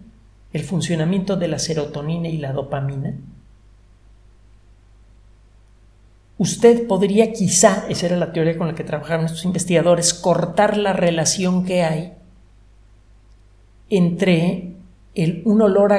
el 0.54 0.64
funcionamiento 0.64 1.38
de 1.38 1.48
la 1.48 1.60
serotonina 1.60 2.28
y 2.28 2.38
la 2.38 2.54
dopamina, 2.54 3.16
usted 6.38 6.88
podría 6.88 7.34
quizá, 7.34 7.86
esa 7.90 8.08
era 8.08 8.18
la 8.18 8.34
teoría 8.34 8.58
con 8.58 8.68
la 8.68 8.76
que 8.76 8.84
trabajaron 8.84 9.26
estos 9.26 9.46
investigadores, 9.46 10.14
cortar 10.14 10.78
la 10.78 10.94
relación 10.94 11.66
que 11.66 11.84
hay 11.84 12.14
entre, 13.90 14.74
un 15.46 15.62
olor, 15.62 15.94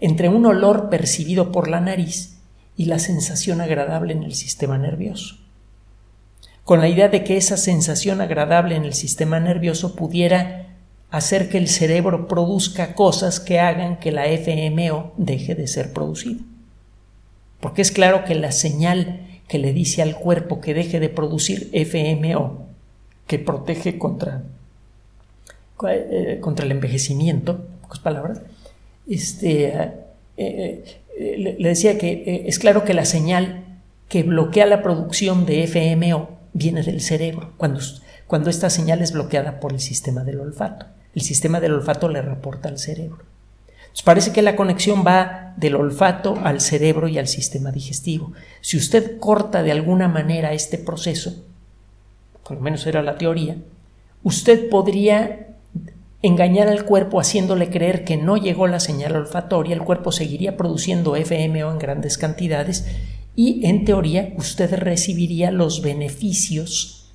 entre 0.00 0.28
un 0.28 0.46
olor 0.46 0.90
percibido 0.90 1.52
por 1.52 1.68
la 1.68 1.80
nariz 1.80 2.38
y 2.76 2.84
la 2.86 2.98
sensación 2.98 3.60
agradable 3.60 4.12
en 4.12 4.22
el 4.22 4.34
sistema 4.34 4.78
nervioso 4.78 5.36
con 6.68 6.82
la 6.82 6.88
idea 6.90 7.08
de 7.08 7.24
que 7.24 7.38
esa 7.38 7.56
sensación 7.56 8.20
agradable 8.20 8.76
en 8.76 8.84
el 8.84 8.92
sistema 8.92 9.40
nervioso 9.40 9.96
pudiera 9.96 10.66
hacer 11.10 11.48
que 11.48 11.56
el 11.56 11.66
cerebro 11.66 12.28
produzca 12.28 12.94
cosas 12.94 13.40
que 13.40 13.58
hagan 13.58 13.98
que 13.98 14.12
la 14.12 14.26
FMO 14.26 15.14
deje 15.16 15.54
de 15.54 15.66
ser 15.66 15.94
producida. 15.94 16.42
Porque 17.60 17.80
es 17.80 17.90
claro 17.90 18.26
que 18.26 18.34
la 18.34 18.52
señal 18.52 19.27
que 19.48 19.58
le 19.58 19.72
dice 19.72 20.02
al 20.02 20.16
cuerpo 20.16 20.60
que 20.60 20.74
deje 20.74 21.00
de 21.00 21.08
producir 21.08 21.70
FMO, 21.72 22.66
que 23.26 23.38
protege 23.38 23.98
contra, 23.98 24.42
eh, 25.88 26.38
contra 26.40 26.66
el 26.66 26.72
envejecimiento, 26.72 27.66
pocas 27.82 27.98
palabras, 27.98 28.42
este, 29.08 29.66
eh, 30.36 30.84
eh, 31.18 31.56
le 31.58 31.68
decía 31.68 31.98
que 31.98 32.44
es 32.46 32.58
claro 32.58 32.84
que 32.84 32.94
la 32.94 33.06
señal 33.06 33.64
que 34.08 34.22
bloquea 34.22 34.66
la 34.66 34.82
producción 34.82 35.46
de 35.46 35.66
FMO 35.66 36.30
viene 36.52 36.82
del 36.82 37.00
cerebro, 37.00 37.52
cuando, 37.56 37.80
cuando 38.26 38.50
esta 38.50 38.70
señal 38.70 39.00
es 39.02 39.12
bloqueada 39.12 39.60
por 39.60 39.72
el 39.72 39.80
sistema 39.80 40.24
del 40.24 40.40
olfato. 40.40 40.86
El 41.14 41.22
sistema 41.22 41.60
del 41.60 41.72
olfato 41.72 42.08
le 42.08 42.22
reporta 42.22 42.68
al 42.68 42.78
cerebro. 42.78 43.24
Parece 44.04 44.32
que 44.32 44.42
la 44.42 44.56
conexión 44.56 45.04
va 45.06 45.54
del 45.56 45.74
olfato 45.74 46.38
al 46.44 46.60
cerebro 46.60 47.08
y 47.08 47.18
al 47.18 47.26
sistema 47.26 47.72
digestivo. 47.72 48.32
Si 48.60 48.76
usted 48.76 49.18
corta 49.18 49.62
de 49.62 49.72
alguna 49.72 50.08
manera 50.08 50.52
este 50.52 50.78
proceso, 50.78 51.34
por 52.44 52.56
lo 52.56 52.62
menos 52.62 52.86
era 52.86 53.02
la 53.02 53.18
teoría, 53.18 53.56
usted 54.22 54.68
podría 54.70 55.48
engañar 56.22 56.68
al 56.68 56.84
cuerpo 56.84 57.20
haciéndole 57.20 57.70
creer 57.70 58.04
que 58.04 58.16
no 58.16 58.36
llegó 58.36 58.66
la 58.66 58.80
señal 58.80 59.16
olfatoria, 59.16 59.74
el 59.74 59.82
cuerpo 59.82 60.12
seguiría 60.12 60.56
produciendo 60.56 61.16
FMO 61.16 61.70
en 61.72 61.78
grandes 61.78 62.18
cantidades 62.18 62.86
y 63.36 63.66
en 63.66 63.84
teoría 63.84 64.32
usted 64.36 64.72
recibiría 64.74 65.50
los 65.50 65.82
beneficios 65.82 67.12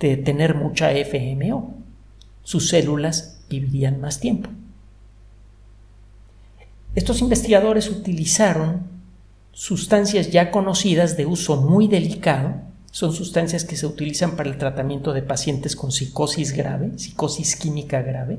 de 0.00 0.16
tener 0.16 0.54
mucha 0.54 0.92
FMO. 0.92 1.74
Sus 2.42 2.68
células 2.68 3.40
vivirían 3.48 4.00
más 4.00 4.20
tiempo. 4.20 4.50
Estos 6.94 7.20
investigadores 7.20 7.90
utilizaron 7.90 8.82
sustancias 9.52 10.30
ya 10.30 10.50
conocidas 10.50 11.16
de 11.16 11.26
uso 11.26 11.60
muy 11.60 11.88
delicado, 11.88 12.54
son 12.90 13.12
sustancias 13.12 13.64
que 13.64 13.76
se 13.76 13.86
utilizan 13.86 14.36
para 14.36 14.48
el 14.48 14.58
tratamiento 14.58 15.12
de 15.12 15.22
pacientes 15.22 15.74
con 15.74 15.90
psicosis 15.90 16.52
grave, 16.52 16.92
psicosis 16.96 17.56
química 17.56 18.02
grave, 18.02 18.38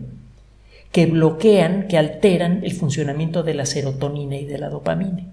que 0.92 1.06
bloquean, 1.08 1.88
que 1.90 1.98
alteran 1.98 2.64
el 2.64 2.74
funcionamiento 2.74 3.44
de 3.44 3.54
la 3.54 3.66
serotonina 3.66 4.38
y 4.38 4.46
de 4.46 4.58
la 4.58 4.70
dopamina. 4.70 5.26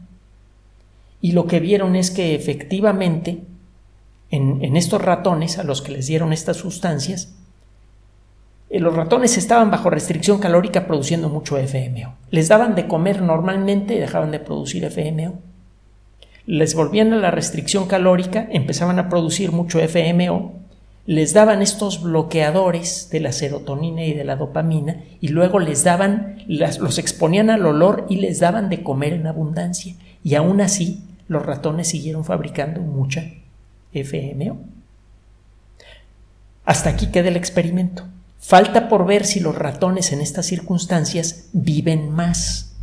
Y 1.20 1.32
lo 1.32 1.46
que 1.46 1.60
vieron 1.60 1.94
es 1.94 2.10
que 2.10 2.34
efectivamente 2.34 3.42
en, 4.32 4.76
estos 4.76 5.00
ratones 5.00 5.58
a 5.58 5.62
los 5.62 5.82
que 5.82 5.92
les 5.92 6.06
dieron 6.06 6.32
estas 6.32 6.56
sustancias, 6.56 7.34
los 8.78 8.96
ratones 8.96 9.36
estaban 9.36 9.70
bajo 9.70 9.90
restricción 9.90 10.38
calórica 10.38 10.86
produciendo 10.86 11.28
mucho 11.28 11.58
FMO. 11.58 12.14
Les 12.30 12.48
daban 12.48 12.74
de 12.74 12.86
comer 12.86 13.20
normalmente 13.20 13.94
y 13.94 13.98
dejaban 13.98 14.30
de 14.30 14.40
producir 14.40 14.84
FMO. 14.84 15.34
Les 16.46 16.74
volvían 16.74 17.12
a 17.12 17.16
la 17.16 17.30
restricción 17.30 17.86
calórica, 17.86 18.48
empezaban 18.50 18.98
a 18.98 19.08
producir 19.08 19.52
mucho 19.52 19.78
FMO, 19.78 20.54
les 21.04 21.34
daban 21.34 21.62
estos 21.62 22.00
bloqueadores 22.02 23.10
de 23.10 23.20
la 23.20 23.32
serotonina 23.32 24.04
y 24.04 24.14
de 24.14 24.24
la 24.24 24.36
dopamina 24.36 25.02
y 25.20 25.28
luego 25.28 25.58
les 25.58 25.82
daban, 25.82 26.38
los 26.46 26.98
exponían 26.98 27.50
al 27.50 27.66
olor 27.66 28.06
y 28.08 28.16
les 28.16 28.38
daban 28.40 28.68
de 28.68 28.82
comer 28.82 29.12
en 29.12 29.26
abundancia. 29.26 29.94
Y 30.22 30.36
aún 30.36 30.60
así 30.60 31.02
los 31.26 31.44
ratones 31.44 31.88
siguieron 31.88 32.24
fabricando 32.24 32.80
mucha 32.80 33.24
FMO. 33.92 34.60
Hasta 36.64 36.90
aquí 36.90 37.08
queda 37.08 37.28
el 37.28 37.36
experimento. 37.36 38.04
Falta 38.42 38.88
por 38.88 39.06
ver 39.06 39.24
si 39.24 39.38
los 39.38 39.54
ratones 39.54 40.10
en 40.10 40.20
estas 40.20 40.46
circunstancias 40.46 41.46
viven 41.52 42.10
más. 42.10 42.74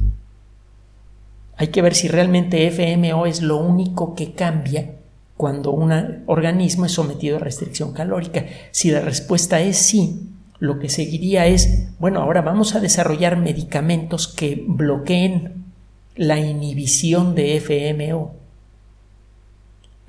Hay 1.58 1.68
que 1.68 1.82
ver 1.82 1.94
si 1.94 2.08
realmente 2.08 2.66
FMO 2.72 3.26
es 3.26 3.42
lo 3.42 3.58
único 3.58 4.16
que 4.16 4.32
cambia 4.32 4.96
cuando 5.36 5.72
un 5.72 6.24
organismo 6.28 6.86
es 6.86 6.94
sometido 6.94 7.36
a 7.36 7.42
restricción 7.42 7.92
calórica. 7.92 8.46
Si 8.72 8.90
la 8.90 9.02
respuesta 9.02 9.60
es 9.60 9.78
sí, 9.78 10.30
lo 10.60 10.80
que 10.80 10.88
seguiría 10.88 11.46
es, 11.46 11.90
bueno, 12.00 12.22
ahora 12.22 12.42
vamos 12.42 12.76
a 12.76 12.80
desarrollar 12.80 13.36
medicamentos 13.36 14.30
que 14.30 14.64
bloqueen 14.66 15.66
la 16.16 16.40
inhibición 16.40 17.36
de 17.36 17.60
FMO 17.60 18.40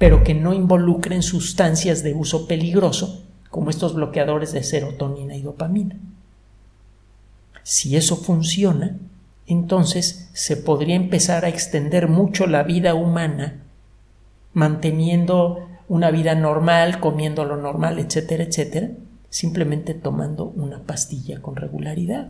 pero 0.00 0.24
que 0.24 0.32
no 0.32 0.54
involucren 0.54 1.22
sustancias 1.22 2.02
de 2.02 2.14
uso 2.14 2.48
peligroso, 2.48 3.22
como 3.50 3.70
estos 3.70 3.94
bloqueadores 3.94 4.52
de 4.52 4.62
serotonina 4.62 5.36
y 5.36 5.42
dopamina. 5.42 5.96
Si 7.62 7.96
eso 7.96 8.16
funciona, 8.16 8.96
entonces 9.46 10.30
se 10.32 10.56
podría 10.56 10.94
empezar 10.94 11.44
a 11.44 11.48
extender 11.48 12.08
mucho 12.08 12.46
la 12.46 12.62
vida 12.62 12.94
humana, 12.94 13.62
manteniendo 14.52 15.68
una 15.88 16.10
vida 16.10 16.34
normal, 16.34 17.00
comiendo 17.00 17.44
lo 17.44 17.56
normal, 17.56 17.98
etcétera, 17.98 18.44
etcétera, 18.44 18.90
simplemente 19.28 19.94
tomando 19.94 20.46
una 20.56 20.80
pastilla 20.84 21.42
con 21.42 21.56
regularidad. 21.56 22.28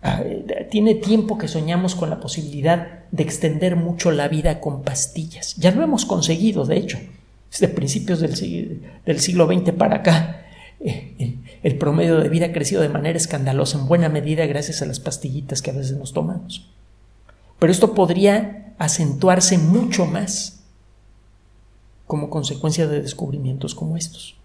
Ah, 0.00 0.22
tiene 0.70 0.94
tiempo 0.94 1.38
que 1.38 1.48
soñamos 1.48 1.94
con 1.94 2.08
la 2.08 2.20
posibilidad 2.20 3.04
de 3.10 3.22
extender 3.22 3.76
mucho 3.76 4.10
la 4.10 4.28
vida 4.28 4.60
con 4.60 4.82
pastillas. 4.82 5.56
Ya 5.56 5.72
lo 5.72 5.82
hemos 5.82 6.06
conseguido, 6.06 6.64
de 6.64 6.76
hecho. 6.76 6.98
Desde 7.50 7.68
principios 7.68 8.20
del, 8.20 8.36
siglo 9.20 9.46
XX 9.46 9.72
para 9.72 9.96
acá, 9.96 10.46
el 11.62 11.78
promedio 11.78 12.20
de 12.20 12.28
vida 12.28 12.46
ha 12.46 12.52
crecido 12.52 12.82
de 12.82 12.88
manera 12.88 13.16
escandalosa, 13.16 13.78
en 13.78 13.88
buena 13.88 14.08
medida 14.08 14.46
gracias 14.46 14.82
a 14.82 14.86
las 14.86 15.00
pastillitas 15.00 15.62
que 15.62 15.70
a 15.70 15.74
veces 15.74 15.96
nos 15.96 16.12
tomamos. 16.12 16.68
Pero 17.58 17.72
esto 17.72 17.94
podría 17.94 18.74
acentuarse 18.78 19.58
mucho 19.58 20.06
más 20.06 20.60
como 22.06 22.30
consecuencia 22.30 22.86
de 22.86 23.02
descubrimientos 23.02 23.74
como 23.74 23.96
estos. 23.96 24.36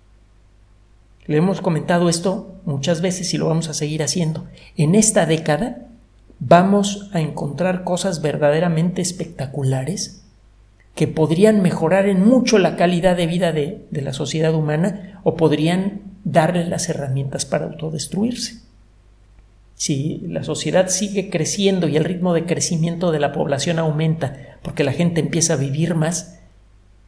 Le 1.26 1.38
hemos 1.38 1.62
comentado 1.62 2.10
esto 2.10 2.56
muchas 2.66 3.02
veces 3.02 3.34
y 3.34 3.38
lo 3.38 3.48
vamos 3.48 3.70
a 3.70 3.74
seguir 3.74 4.04
haciendo. 4.04 4.46
En 4.76 4.96
esta 4.96 5.26
década 5.26 5.88
vamos 6.39 7.10
a 7.13 7.22
encontrar 7.22 7.84
cosas 7.86 8.22
verdaderamente 8.22 9.02
espectaculares 9.02 10.23
que 10.96 11.08
podrían 11.08 11.62
mejorar 11.62 12.08
en 12.08 12.26
mucho 12.26 12.60
la 12.60 12.76
calidad 12.76 13.18
de 13.18 13.28
vida 13.28 13.52
de, 13.52 13.86
de 13.90 14.02
la 14.02 14.14
sociedad 14.14 14.54
humana 14.54 15.20
o 15.24 15.36
podrían 15.36 16.02
darle 16.24 16.66
las 16.66 16.90
herramientas 16.90 17.46
para 17.46 17.66
autodestruirse. 17.66 18.62
Si 19.76 20.20
la 20.28 20.44
sociedad 20.44 20.88
sigue 20.90 21.30
creciendo 21.30 21.88
y 21.88 21.98
el 21.98 22.06
ritmo 22.06 22.34
de 22.34 22.46
crecimiento 22.46 23.12
de 23.12 23.20
la 23.20 23.32
población 23.32 23.80
aumenta 23.80 24.58
porque 24.62 24.84
la 24.84 24.94
gente 24.94 25.20
empieza 25.20 25.54
a 25.54 25.58
vivir 25.58 25.96
más, 25.96 26.40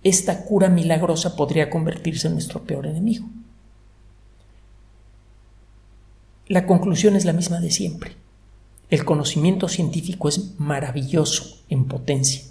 esta 0.03 0.43
cura 0.43 0.69
milagrosa 0.69 1.35
podría 1.35 1.69
convertirse 1.69 2.27
en 2.27 2.33
nuestro 2.33 2.63
peor 2.63 2.85
enemigo. 2.85 3.27
La 6.47 6.67
conclusión 6.67 7.15
es 7.15 7.25
la 7.25 7.33
misma 7.33 7.59
de 7.59 7.71
siempre. 7.71 8.11
El 8.89 9.03
conocimiento 9.03 9.67
científico 9.67 10.29
es 10.29 10.59
maravilloso 10.59 11.63
en 11.69 11.85
potencia, 11.85 12.43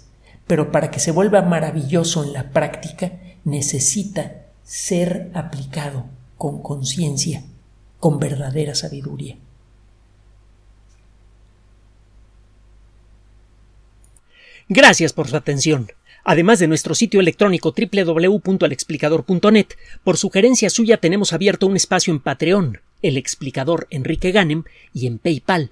pero 0.47 0.71
para 0.71 0.91
que 0.91 0.99
se 0.99 1.11
vuelva 1.11 1.41
maravilloso 1.41 2.23
en 2.23 2.33
la 2.33 2.51
práctica 2.51 3.13
necesita 3.43 4.45
ser 4.63 5.31
aplicado 5.33 6.05
con 6.37 6.61
conciencia, 6.61 7.43
con 7.99 8.19
verdadera 8.19 8.75
sabiduría. 8.75 9.37
Gracias 14.67 15.13
por 15.13 15.27
su 15.27 15.35
atención. 15.35 15.91
Además 16.23 16.57
de 16.57 16.67
nuestro 16.67 16.95
sitio 16.95 17.19
electrónico 17.19 17.71
www.alexplicador.net, 17.71 19.67
por 20.03 20.17
sugerencia 20.17 20.71
suya 20.71 20.97
tenemos 20.97 21.33
abierto 21.33 21.67
un 21.67 21.75
espacio 21.75 22.11
en 22.11 22.19
Patreon, 22.19 22.81
el 23.03 23.17
explicador 23.17 23.85
Enrique 23.91 24.31
Ganem, 24.31 24.63
y 24.91 25.05
en 25.05 25.19
PayPal, 25.19 25.71